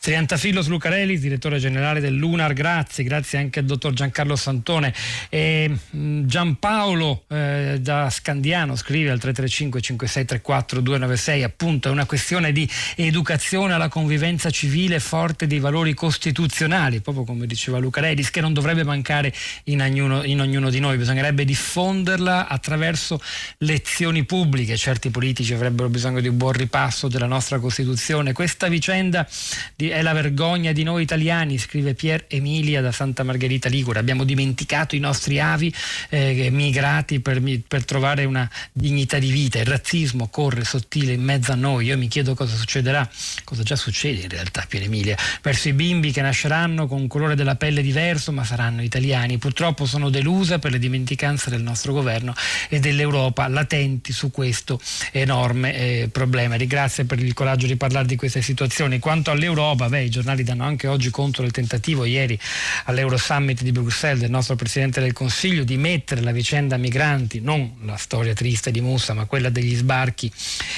[0.00, 4.94] Triantafillos Lucarelli, direttore generale dell'UNAR, grazie, grazie anche al dottor Giancarlo Santone.
[5.28, 12.66] E Giampaolo eh, da Scandiano scrive al 335 5634 296, appunto è una questione di
[12.96, 18.84] educazione alla convivenza civile forte dei valori costituzionali, proprio come diceva Lucarelli, che non dovrebbe
[18.84, 19.30] mancare
[19.64, 23.20] in ognuno, in ognuno di noi, bisognerebbe diffonderla attraverso
[23.58, 28.32] lezioni pubbliche, certi politici avrebbero bisogno di un buon ripasso della nostra Costituzione.
[28.32, 29.28] Questa vicenda
[29.76, 33.98] di è la vergogna di noi italiani, scrive Pier Emilia da Santa Margherita Ligure.
[33.98, 35.72] Abbiamo dimenticato i nostri avi
[36.08, 39.58] eh, migrati per, per, trovare una dignità di vita.
[39.58, 41.86] Il razzismo corre sottile in mezzo a noi.
[41.86, 43.08] Io mi chiedo cosa succederà,
[43.44, 47.34] cosa già succede in realtà, Pier Emilia, verso i bimbi che nasceranno con un colore
[47.34, 49.38] della pelle diverso ma saranno italiani.
[49.38, 52.34] Purtroppo sono delusa per le dimenticanze del nostro governo
[52.68, 54.80] e dell'Europa latenti su questo
[55.12, 56.54] enorme eh, problema.
[56.56, 58.98] Ringrazio per il coraggio di parlare di queste situazioni.
[58.98, 62.38] Quanto all'Europa, vabbè, i giornali danno anche oggi conto del tentativo ieri
[62.84, 67.96] all'Eurosummit di Bruxelles del nostro Presidente del Consiglio di mettere la vicenda migranti, non la
[67.96, 70.30] storia triste di Musa, ma quella degli sbarchi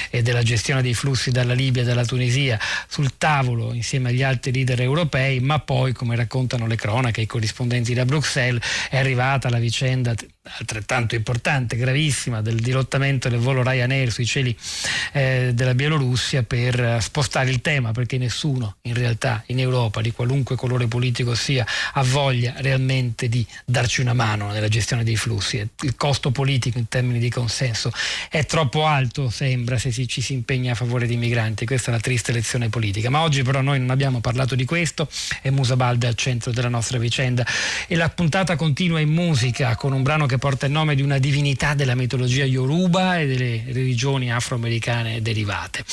[0.09, 4.53] e della gestione dei flussi dalla Libia e dalla Tunisia sul tavolo insieme agli altri
[4.53, 9.59] leader europei, ma poi, come raccontano le cronache, i corrispondenti da Bruxelles, è arrivata la
[9.59, 14.55] vicenda altrettanto importante, gravissima, del dirottamento del volo Ryanair sui cieli
[15.13, 20.57] eh, della Bielorussia per spostare il tema perché nessuno in realtà in Europa di qualunque
[20.57, 25.65] colore politico sia ha voglia realmente di darci una mano nella gestione dei flussi.
[25.81, 27.91] Il costo politico in termini di consenso
[28.29, 31.65] è troppo alto, sembra, se ci si impegna a favore dei migranti.
[31.65, 33.09] Questa è la triste lezione politica.
[33.09, 35.07] Ma oggi però noi non abbiamo parlato di questo
[35.41, 37.45] e Musa Balde è al centro della nostra vicenda
[37.87, 41.03] e la puntata continua in musica con un brano che che porta il nome di
[41.03, 45.85] una divinità della mitologia yoruba e delle religioni afroamericane derivate.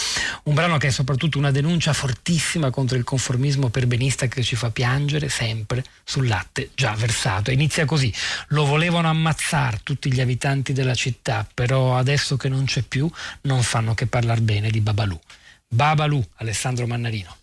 [0.44, 4.70] Un brano che è soprattutto una denuncia fortissima contro il conformismo perbenista che ci fa
[4.70, 7.50] piangere sempre sul latte già versato.
[7.50, 8.11] inizia così:
[8.48, 13.11] lo volevano ammazzare tutti gli abitanti della città, però adesso che non c'è più
[13.42, 15.20] non fanno che parlare bene di Babalù.
[15.68, 17.39] Babalù, Alessandro Mannarino.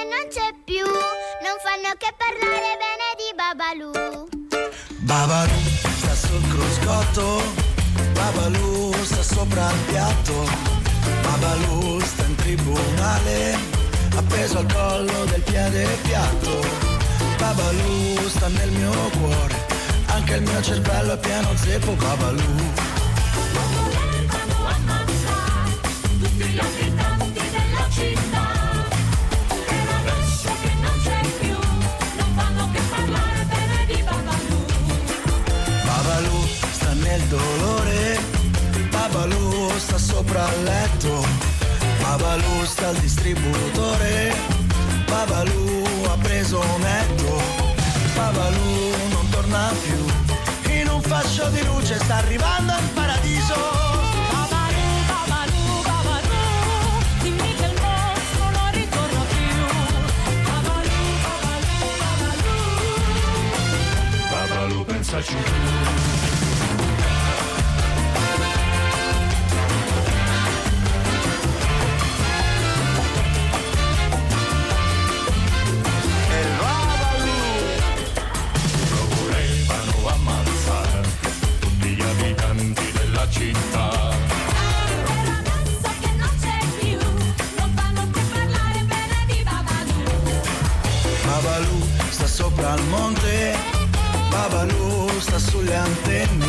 [0.00, 3.90] Che non c'è più, non fanno che parlare bene di Babalù.
[5.00, 5.60] Babalù
[5.98, 7.42] sta sul cruscotto,
[8.12, 10.48] Babalù sta sopra il piatto,
[11.22, 13.58] Babalù sta in tribunale,
[14.16, 16.60] appeso al collo del piede piatto.
[17.38, 19.66] Babalù sta nel mio cuore,
[20.06, 21.96] anche il mio cervello è pieno zeppo,
[24.70, 25.78] ammazzare
[26.20, 26.89] tutti gli abitanti
[37.30, 38.18] dolore,
[38.90, 41.24] Babalù sta sopra il letto,
[42.02, 44.34] Babalù sta al distributore,
[45.06, 47.40] Babalù ha preso netto,
[48.16, 53.78] Babalù non torna più, in un fascio di luce sta arrivando al paradiso.
[64.86, 66.09] pensaci tu
[95.62, 96.46] le antenne.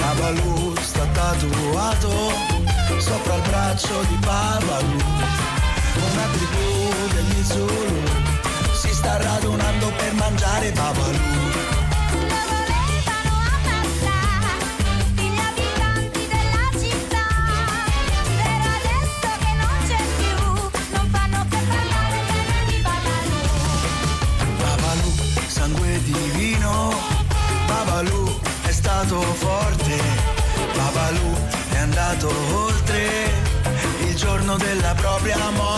[0.00, 2.10] Babalu sta tatuato
[2.98, 4.98] sopra il braccio di Babalu.
[6.12, 8.02] Una tribù degli Zulu
[8.72, 11.49] si sta radunando per mangiare Babalu.
[35.22, 35.69] Della propria morte.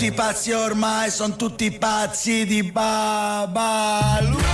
[0.00, 4.49] Tutti pazzi ormai, sono tutti pazzi di Babalu.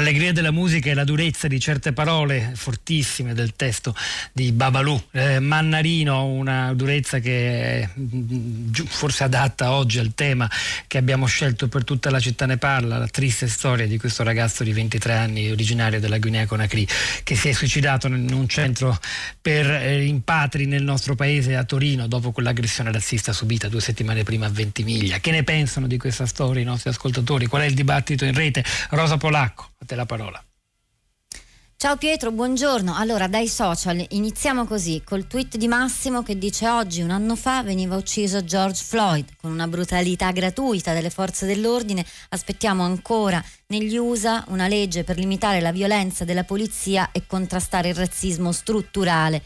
[0.00, 3.94] L'allegria della musica e la durezza di certe parole fortissime del testo
[4.32, 4.98] di Babalù.
[5.10, 10.50] Eh, Mannarino, una durezza che è mm, forse adatta oggi al tema
[10.86, 14.64] che abbiamo scelto per tutta la città ne parla, la triste storia di questo ragazzo
[14.64, 16.86] di 23 anni originario della Guinea Conakry
[17.22, 18.98] che si è suicidato in un centro
[19.38, 24.46] per eh, rimpatri nel nostro paese a Torino dopo quell'aggressione razzista subita due settimane prima
[24.46, 25.18] a Ventimiglia.
[25.18, 27.44] Che ne pensano di questa storia i nostri ascoltatori?
[27.44, 28.64] Qual è il dibattito in rete?
[28.88, 29.68] Rosa Polacco.
[29.90, 30.40] Te la parola.
[31.76, 32.94] Ciao Pietro, buongiorno.
[32.94, 37.64] Allora, dai social iniziamo così, col tweet di Massimo che dice oggi, un anno fa,
[37.64, 42.06] veniva ucciso George Floyd con una brutalità gratuita delle forze dell'ordine.
[42.28, 47.96] Aspettiamo ancora negli USA una legge per limitare la violenza della polizia e contrastare il
[47.96, 49.42] razzismo strutturale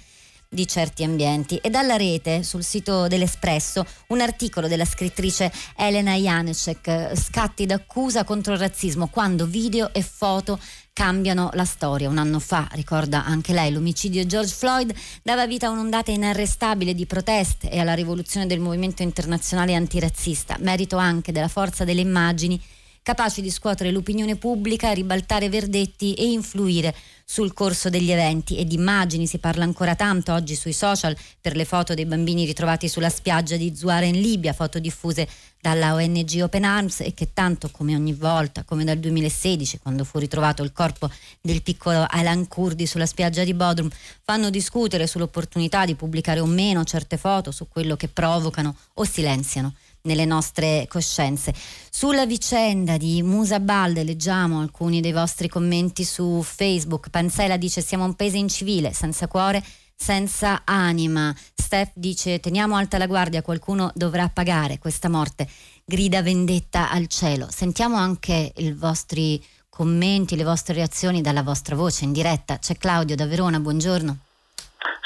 [0.54, 7.12] di certi ambienti e dalla rete sul sito dell'Espresso un articolo della scrittrice Elena Janecek
[7.14, 10.58] scatti d'accusa contro il razzismo quando video e foto
[10.94, 12.08] cambiano la storia.
[12.08, 16.94] Un anno fa, ricorda anche lei, l'omicidio di George Floyd dava vita a un'ondata inarrestabile
[16.94, 22.62] di proteste e alla rivoluzione del movimento internazionale antirazzista, merito anche della forza delle immagini
[23.04, 26.94] capaci di scuotere l'opinione pubblica, ribaltare verdetti e influire
[27.24, 29.26] sul corso degli eventi e di immagini.
[29.26, 33.56] Si parla ancora tanto oggi sui social per le foto dei bambini ritrovati sulla spiaggia
[33.56, 35.28] di Zuara in Libia, foto diffuse
[35.60, 40.18] dalla ONG Open Arms e che tanto come ogni volta, come dal 2016 quando fu
[40.18, 41.10] ritrovato il corpo
[41.40, 43.88] del piccolo Alan Kurdi sulla spiaggia di Bodrum,
[44.22, 49.74] fanno discutere sull'opportunità di pubblicare o meno certe foto, su quello che provocano o silenziano
[50.04, 51.54] nelle nostre coscienze.
[51.54, 57.08] Sulla vicenda di Musa Balde leggiamo alcuni dei vostri commenti su Facebook.
[57.08, 59.62] Panzela dice siamo un paese incivile, senza cuore,
[59.94, 61.34] senza anima.
[61.54, 65.48] Steph dice teniamo alta la guardia, qualcuno dovrà pagare questa morte.
[65.84, 67.46] Grida vendetta al cielo.
[67.50, 72.58] Sentiamo anche i vostri commenti, le vostre reazioni dalla vostra voce in diretta.
[72.58, 74.18] C'è Claudio da Verona, buongiorno.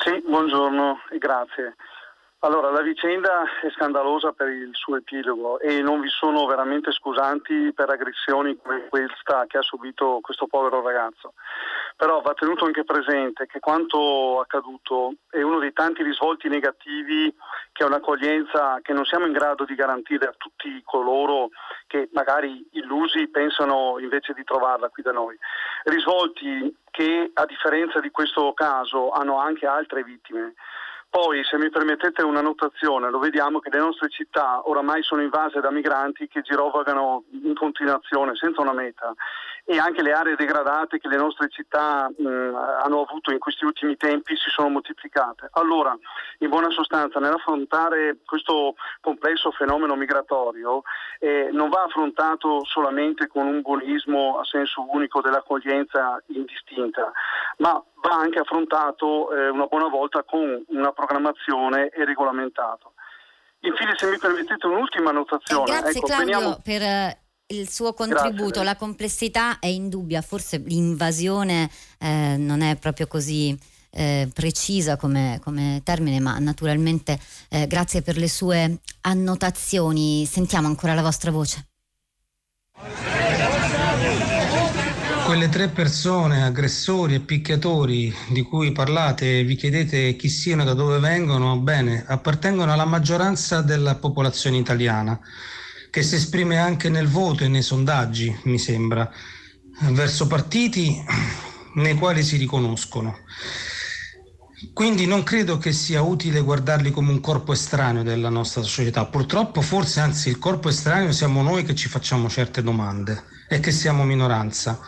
[0.03, 1.77] Sì, buongiorno e grazie.
[2.43, 7.73] Allora, la vicenda è scandalosa per il suo epilogo e non vi sono veramente scusanti
[7.75, 11.35] per aggressioni come questa che ha subito questo povero ragazzo.
[11.97, 17.35] Però va tenuto anche presente che quanto accaduto è uno dei tanti risvolti negativi
[17.73, 21.49] che è un'accoglienza che non siamo in grado di garantire a tutti coloro
[21.89, 25.37] che magari illusi pensano invece di trovarla qui da noi.
[25.83, 30.55] Risvolti che a differenza di questo caso hanno anche altre vittime.
[31.11, 35.61] Poi, se mi permettete una notazione, lo vediamo che le nostre città oramai sono invase
[35.61, 39.15] da migranti che girovagano in continuazione, senza una meta.
[39.71, 43.99] E anche le aree degradate che le nostre città mh, hanno avuto in questi ultimi
[43.99, 45.51] tempi si sono moltiplicate.
[45.53, 45.95] Allora,
[46.39, 50.81] in buona sostanza, nell'affrontare questo complesso fenomeno migratorio
[51.19, 57.13] eh, non va affrontato solamente con un buonismo a senso unico dell'accoglienza indistinta,
[57.59, 62.95] ma va anche affrontato eh, una buona volta con una programmazione e regolamentato.
[63.61, 65.65] Infine, se mi permettete un'ultima notazione.
[65.65, 66.61] Eh, grazie ecco, Claudio veniamo...
[66.65, 68.45] per eh, il suo contributo.
[68.45, 68.65] Grazie.
[68.65, 73.57] La complessità è indubbia, forse l'invasione eh, non è proprio così
[73.91, 77.19] eh, precisa come, come, termine, ma naturalmente
[77.49, 80.27] eh, grazie per le sue annotazioni.
[80.27, 81.67] Sentiamo ancora la vostra voce.
[85.25, 90.73] Quelle tre persone, aggressori e picchiatori di cui parlate, vi chiedete chi siano e da
[90.73, 95.19] dove vengono, bene, appartengono alla maggioranza della popolazione italiana,
[95.91, 99.11] che si esprime anche nel voto e nei sondaggi, mi sembra,
[99.91, 101.03] verso partiti
[101.75, 103.19] nei quali si riconoscono.
[104.73, 109.07] Quindi non credo che sia utile guardarli come un corpo estraneo della nostra società.
[109.07, 113.71] Purtroppo, forse anzi, il corpo estraneo siamo noi che ci facciamo certe domande e che
[113.71, 114.81] siamo minoranza.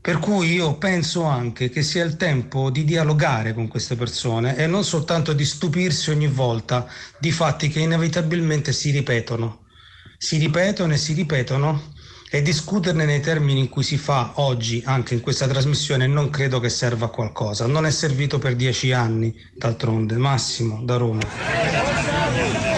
[0.00, 4.66] Per cui io penso anche che sia il tempo di dialogare con queste persone e
[4.66, 6.86] non soltanto di stupirsi ogni volta
[7.18, 9.65] di fatti che inevitabilmente si ripetono.
[10.18, 11.94] Si ripetono e si ripetono
[12.30, 16.58] e discuterne nei termini in cui si fa oggi anche in questa trasmissione non credo
[16.60, 17.66] che serva a qualcosa.
[17.66, 20.16] Non è servito per dieci anni, d'altronde.
[20.16, 22.75] Massimo, da Roma.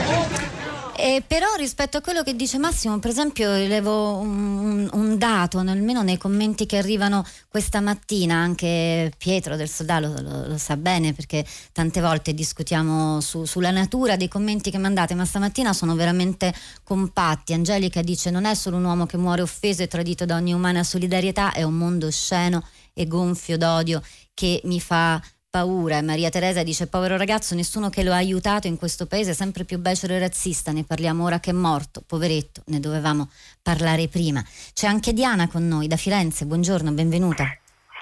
[1.01, 6.03] Eh, però rispetto a quello che dice Massimo, per esempio, levo un, un, dato, almeno
[6.03, 11.13] nei commenti che arrivano questa mattina, anche Pietro del Soldà lo, lo, lo sa bene
[11.13, 16.53] perché tante volte discutiamo su, sulla natura dei commenti che mandate, ma stamattina sono veramente
[16.83, 17.53] compatti.
[17.53, 20.83] Angelica dice non è solo un uomo che muore offeso e tradito da ogni umana
[20.83, 24.03] solidarietà, è un mondo osceno e gonfio d'odio
[24.35, 25.23] che mi fa
[25.59, 26.01] paura.
[26.03, 29.79] Maria Teresa dice: Povero ragazzo, nessuno che lo ha aiutato in questo paese, sempre più
[29.79, 30.71] becero e razzista.
[30.71, 32.03] Ne parliamo ora che è morto.
[32.07, 33.29] Poveretto, ne dovevamo
[33.63, 34.41] parlare prima.
[34.73, 36.45] C'è anche Diana con noi da Firenze.
[36.45, 37.45] Buongiorno, benvenuta.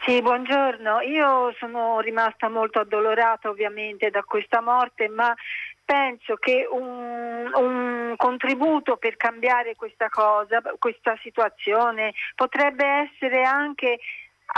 [0.04, 1.00] Sì, buongiorno.
[1.00, 5.34] Io sono rimasta molto addolorata ovviamente da questa morte, ma
[5.84, 13.98] penso che un, un, contributo per cambiare questa cosa, questa situazione, potrebbe essere anche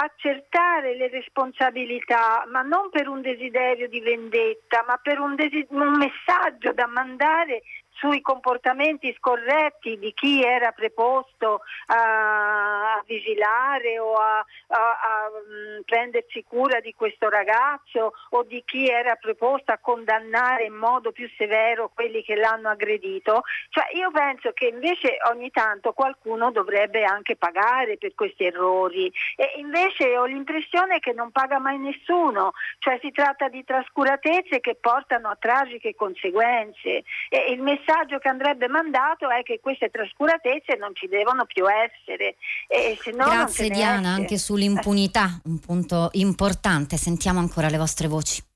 [0.01, 5.97] accertare le responsabilità, ma non per un desiderio di vendetta, ma per un, desi- un
[5.97, 7.63] messaggio da mandare
[7.99, 16.45] sui comportamenti scorretti di chi era preposto a, vigilare o a, a, a mm, prendersi
[16.45, 21.91] cura di questo ragazzo o di chi era preposto a condannare in modo più severo
[21.93, 23.43] quelli che l'hanno aggredito.
[23.71, 29.13] Cioè, io penso che invece ogni tanto qualcuno dovrebbe anche pagare per questi errori.
[29.37, 34.77] E invece ho l'impressione che non paga mai nessuno, cioè si tratta di trascuratezze che
[34.77, 37.03] portano a tragiche conseguenze.
[37.29, 41.65] E il messaggio messaggio che andrebbe mandato è che queste trascuratezze non ci devono più
[41.67, 42.37] essere.
[42.69, 46.99] E se no Grazie Diana, anche sull'impunità, un punto importante.
[46.99, 48.48] Sentiamo ancora le vostre voci.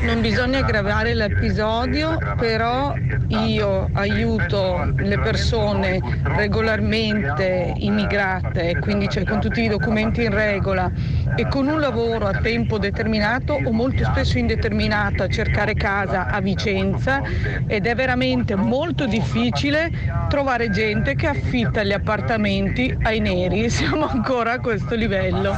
[0.00, 2.94] Non bisogna aggravare l'episodio, però
[3.28, 10.90] io aiuto le persone regolarmente immigrate, quindi cioè con tutti i documenti in regola
[11.36, 16.40] e con un lavoro a tempo determinato o molto spesso indeterminato a cercare casa a
[16.40, 17.20] Vicenza
[17.66, 19.90] ed è veramente molto difficile
[20.28, 23.68] trovare gente che affitta gli appartamenti ai neri.
[23.70, 25.56] Siamo ancora a questo livello.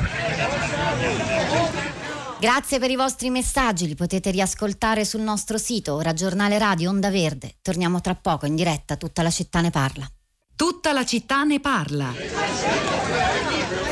[2.41, 7.11] Grazie per i vostri messaggi, li potete riascoltare sul nostro sito, ora giornale radio Onda
[7.11, 7.57] Verde.
[7.61, 10.11] Torniamo tra poco in diretta, tutta la città ne parla.
[10.57, 12.15] Tutta la città ne parla.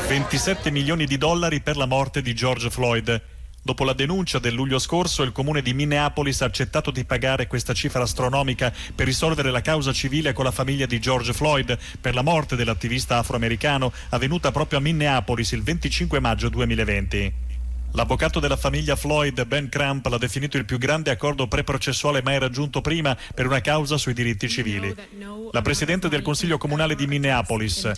[0.08, 3.22] 27 milioni di dollari per la morte di George Floyd.
[3.62, 7.74] Dopo la denuncia del luglio scorso, il comune di Minneapolis ha accettato di pagare questa
[7.74, 12.22] cifra astronomica per risolvere la causa civile con la famiglia di George Floyd per la
[12.22, 17.47] morte dell'attivista afroamericano avvenuta proprio a Minneapolis il 25 maggio 2020.
[17.92, 22.80] L'avvocato della famiglia Floyd, Ben Crump, l'ha definito il più grande accordo preprocessuale mai raggiunto
[22.80, 24.94] prima per una causa sui diritti civili.
[25.50, 27.90] La presidente del Consiglio Comunale di Minneapolis.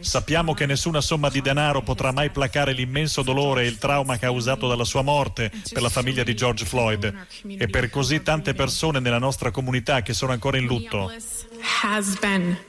[0.00, 4.66] Sappiamo che nessuna somma di denaro potrà mai placare l'immenso dolore e il trauma causato
[4.66, 9.18] dalla sua morte per la famiglia di George Floyd e per così tante persone nella
[9.18, 11.12] nostra comunità che sono ancora in lutto.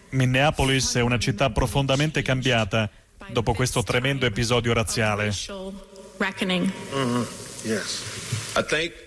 [0.09, 2.89] Minneapolis è una città profondamente cambiata
[3.30, 5.32] dopo questo tremendo episodio razziale.
[6.93, 7.21] Mm-hmm.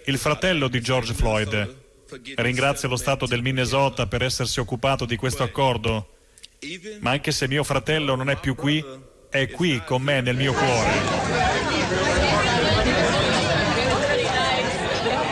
[0.05, 1.79] Il fratello di George Floyd,
[2.37, 6.17] Ringrazio lo Stato del Minnesota per essersi occupato di questo accordo,
[7.01, 8.85] ma anche se mio fratello non è più qui,
[9.29, 12.30] è qui con me nel mio cuore.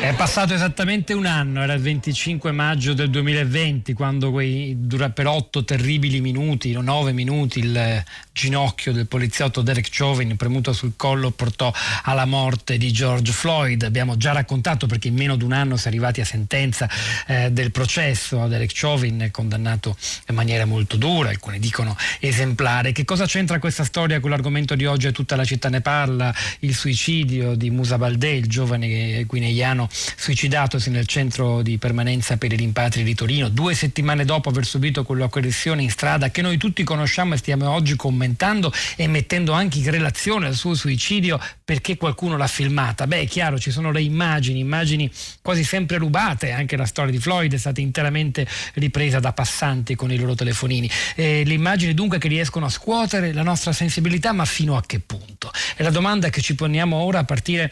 [0.09, 4.75] È passato esattamente un anno, era il 25 maggio del 2020, quando quei,
[5.13, 8.03] per otto terribili minuti, nove minuti, il
[8.33, 11.71] ginocchio del poliziotto Derek Chauvin premuto sul collo portò
[12.05, 13.83] alla morte di George Floyd.
[13.83, 16.89] Abbiamo già raccontato perché in meno di un anno si è arrivati a sentenza
[17.27, 18.47] eh, del processo.
[18.47, 19.95] Derek Chauvin condannato
[20.29, 22.93] in maniera molto dura, alcuni dicono esemplare.
[22.93, 25.13] Che cosa c'entra questa storia con l'argomento di oggi?
[25.13, 31.07] Tutta la città ne parla, il suicidio di Musa Baldé, il giovane guineiano suicidatosi nel
[31.07, 35.91] centro di permanenza per i rimpatri di Torino, due settimane dopo aver subito quell'aggressione in
[35.91, 40.55] strada che noi tutti conosciamo e stiamo oggi commentando e mettendo anche in relazione al
[40.55, 43.07] suo suicidio perché qualcuno l'ha filmata.
[43.07, 45.11] Beh, è chiaro, ci sono le immagini, immagini
[45.43, 50.11] quasi sempre rubate, anche la storia di Floyd è stata interamente ripresa da passanti con
[50.11, 50.91] i loro telefonini.
[51.15, 55.01] Eh, le immagini dunque che riescono a scuotere la nostra sensibilità, ma fino a che
[55.01, 55.51] punto?
[55.77, 57.71] È la domanda che ci poniamo ora a partire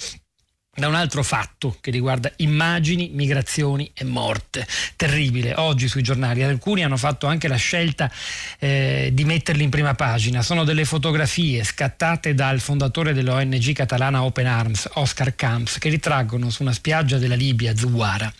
[0.76, 4.66] da un altro fatto che riguarda immagini, migrazioni e morte.
[4.94, 8.10] Terribile, oggi sui giornali alcuni hanno fatto anche la scelta
[8.58, 10.42] eh, di metterli in prima pagina.
[10.42, 16.62] Sono delle fotografie scattate dal fondatore dell'ONG catalana Open Arms, Oscar Camps, che ritraggono su
[16.62, 18.32] una spiaggia della Libia, Zuwara,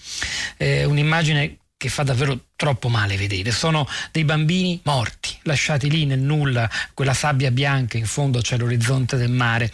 [0.57, 3.51] eh, un'immagine che fa davvero troppo male vedere.
[3.51, 9.17] Sono dei bambini morti, lasciati lì nel nulla, quella sabbia bianca, in fondo c'è l'orizzonte
[9.17, 9.71] del mare,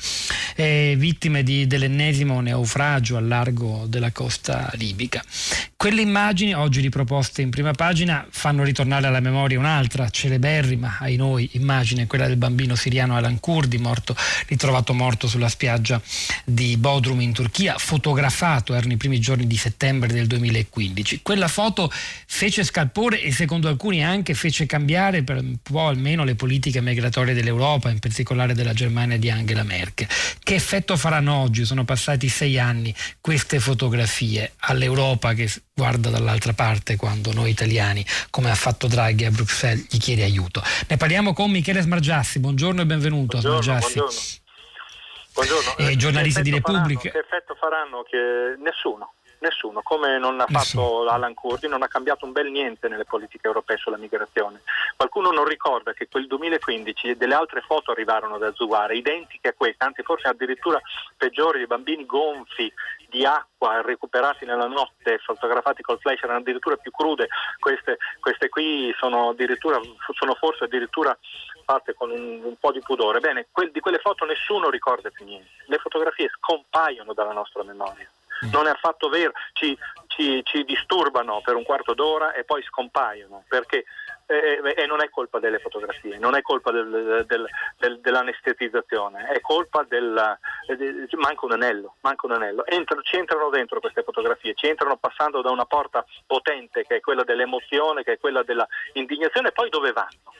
[0.57, 5.25] eh, vittime di, dell'ennesimo naufragio al largo della costa libica.
[5.77, 11.51] Quelle immagini, oggi riproposte in prima pagina, fanno ritornare alla memoria un'altra celeberrima, ai noi,
[11.53, 14.17] immagine, quella del bambino siriano Alan Kurdi, morto,
[14.47, 16.01] ritrovato morto sulla spiaggia
[16.45, 21.21] di Bodrum in Turchia, fotografato, erano i primi giorni di settembre del 2015.
[21.23, 21.91] Quella foto
[22.27, 27.35] fece scalpore e secondo alcuni anche fece cambiare per un po' almeno le politiche migratorie
[27.35, 30.09] dell'Europa, in particolare della Germania di Angela Merkel.
[30.43, 31.67] Che effetto faranno oggi?
[31.67, 38.51] Sono passati sei anni queste fotografie all'Europa che guarda dall'altra parte quando noi italiani, come
[38.51, 40.63] ha fatto Draghi a Bruxelles, gli chiede aiuto.
[40.89, 42.39] Ne parliamo con Michele Smargiassi.
[42.39, 43.99] Buongiorno e benvenuto buongiorno, Smargiassi.
[43.99, 44.41] Buongiorno.
[45.35, 45.91] Buongiorno.
[45.91, 47.11] Eh, giornalista di Repubblica.
[47.11, 48.03] Faranno, che effetto faranno?
[48.03, 49.13] Che nessuno
[49.43, 53.49] Nessuno, come non ha fatto Alan Kurdi, non ha cambiato un bel niente nelle politiche
[53.49, 54.63] europee sulla migrazione.
[54.95, 59.83] Qualcuno non ricorda che quel 2015 delle altre foto arrivarono da Zuwara, identiche a queste,
[59.83, 60.81] anzi forse addirittura
[61.17, 62.73] peggiori, di bambini gonfi
[63.09, 67.27] di acqua recuperati nella notte, fotografati col flash, erano addirittura più crude,
[67.59, 69.35] queste, queste qui sono,
[70.15, 71.19] sono, forse addirittura
[71.65, 73.19] fatte con un, un po' di pudore.
[73.19, 78.09] Bene, quel, di quelle foto nessuno ricorda più niente, le fotografie scompaiono dalla nostra memoria
[78.51, 79.77] non è affatto vero, ci,
[80.09, 83.85] ci, ci, disturbano per un quarto d'ora e poi scompaiono perché
[84.27, 87.47] eh, e non è colpa delle fotografie, non è colpa del, del,
[87.79, 92.65] del, dell'anestetizzazione, è colpa del eh, manca un anello, manca un anello.
[92.67, 97.01] Entrano, ci entrano dentro queste fotografie, ci entrano passando da una porta potente che è
[97.01, 100.33] quella dell'emozione, che è quella dell'indignazione e poi dove vanno?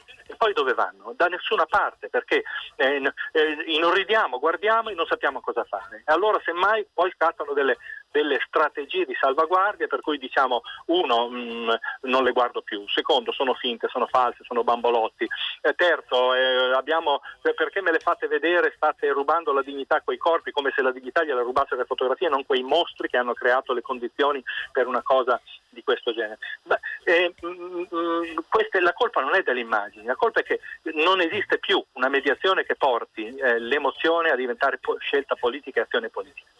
[0.43, 1.13] Poi dove vanno?
[1.15, 2.43] Da nessuna parte, perché
[2.75, 6.01] eh, eh, inorridiamo, guardiamo e non sappiamo cosa fare.
[6.07, 7.77] Allora semmai poi scattano delle,
[8.13, 11.69] delle strategie di salvaguardia per cui diciamo uno mh, mm,
[12.01, 15.27] non le guardo più, secondo sono finte, sono false, sono bambolotti,
[15.61, 20.17] e terzo eh, abbiamo, perché me le fate vedere state rubando la dignità a quei
[20.17, 23.73] corpi come se la dignità gliela rubasse le fotografie, non quei mostri che hanno creato
[23.73, 26.37] le condizioni per una cosa di questo genere.
[26.61, 30.43] Beh, eh, mh, mm, mm, questa, la colpa non è delle immagini, la colpa è
[30.43, 30.59] che
[30.93, 35.83] non esiste più una mediazione che porti eh, l'emozione a diventare po- scelta politica e
[35.83, 36.51] azione politica.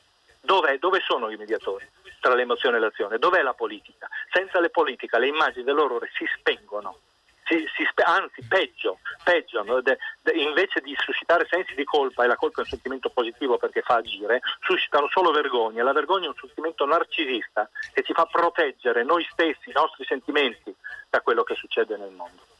[0.46, 1.88] Dov'è, dove sono i mediatori
[2.20, 3.18] tra l'emozione e l'azione?
[3.18, 4.10] Dov'è la politica?
[4.30, 6.98] Senza le politiche le immagini dell'orrore si spengono.
[7.46, 12.28] Si, si spe- anzi, peggio, peggio de, de, invece di suscitare sensi di colpa, e
[12.28, 15.82] la colpa è un sentimento positivo perché fa agire, suscitano solo vergogna.
[15.82, 20.76] La vergogna è un sentimento narcisista che ci fa proteggere noi stessi, i nostri sentimenti
[21.10, 22.53] da quello che succede nel mondo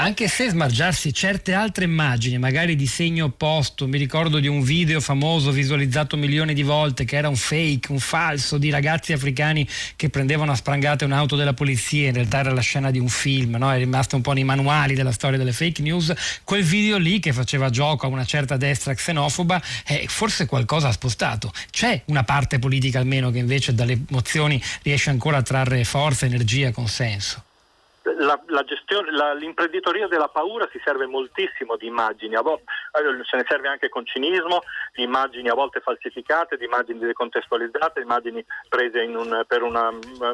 [0.00, 4.98] anche se smargiarsi certe altre immagini, magari di segno opposto, mi ricordo di un video
[4.98, 10.08] famoso visualizzato milioni di volte che era un fake, un falso di ragazzi africani che
[10.08, 13.70] prendevano a sprangate un'auto della polizia, in realtà era la scena di un film, no?
[13.70, 16.10] è rimasto un po' nei manuali della storia delle fake news,
[16.44, 20.92] quel video lì che faceva gioco a una certa destra xenofoba, eh, forse qualcosa ha
[20.92, 21.52] spostato.
[21.70, 26.72] C'è una parte politica almeno che invece dalle emozioni riesce ancora a trarre forza, energia,
[26.72, 27.44] consenso.
[28.02, 33.24] La, la gestione, la, l'imprenditoria della paura si serve moltissimo di immagini, a volte, eh,
[33.24, 34.62] se ne serve anche con cinismo,
[34.94, 39.92] di immagini a volte falsificate, di immagini decontestualizzate, immagini prese in un, una,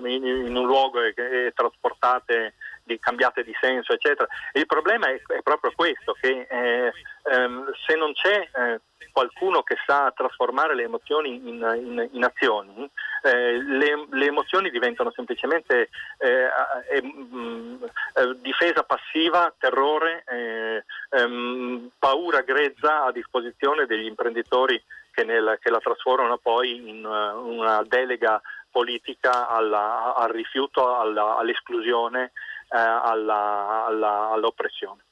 [0.08, 2.54] in un luogo e, e trasportate
[2.84, 4.28] di, cambiate di senso, eccetera.
[4.52, 6.92] il problema è, è proprio questo, che eh,
[7.32, 8.80] ehm, se non c'è eh,
[9.12, 12.88] qualcuno che sa trasformare le emozioni in, in, in azioni,
[13.22, 15.88] eh, le, le, emozioni diventano semplicemente
[16.18, 16.48] eh,
[16.90, 17.82] eh, mm,
[18.14, 25.70] eh difesa passiva, terrore, eh, ehm, paura grezza a disposizione degli imprenditori che, nel, che
[25.70, 28.40] la trasformano poi in uh, una delega
[28.70, 32.32] politica alla, al rifiuto, alla, all'esclusione
[32.68, 35.04] alla, all'oppressione.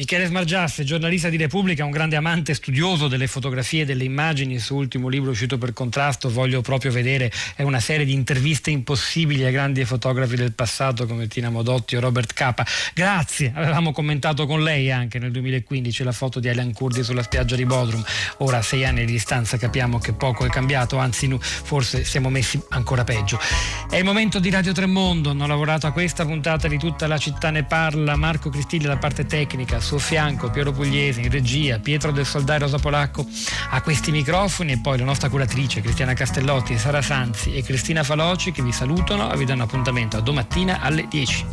[0.00, 4.60] Michele Smargiasse, giornalista di Repubblica, un grande amante studioso delle fotografie e delle immagini, il
[4.60, 9.42] suo ultimo libro uscito per contrasto, voglio proprio vedere, è una serie di interviste impossibili
[9.42, 12.64] ai grandi fotografi del passato come Tina Modotti o Robert Capa.
[12.94, 17.56] Grazie, avevamo commentato con lei anche nel 2015 la foto di Alan Kurdi sulla spiaggia
[17.56, 18.04] di Bodrum,
[18.36, 22.62] ora a sei anni di distanza capiamo che poco è cambiato, anzi forse siamo messi
[22.68, 23.40] ancora peggio.
[23.90, 27.50] È il momento di Radio Tremondo, hanno lavorato a questa puntata di tutta la città
[27.50, 32.26] ne parla, Marco Cristilli la parte tecnica, suo fianco Piero Pugliese in regia, Pietro del
[32.26, 33.24] Soldai Rosa Polacco
[33.70, 38.52] a questi microfoni e poi la nostra curatrice Cristiana Castellotti, Sara Sanzi e Cristina Faloci
[38.52, 41.46] che vi salutano e vi danno appuntamento a domattina alle 10.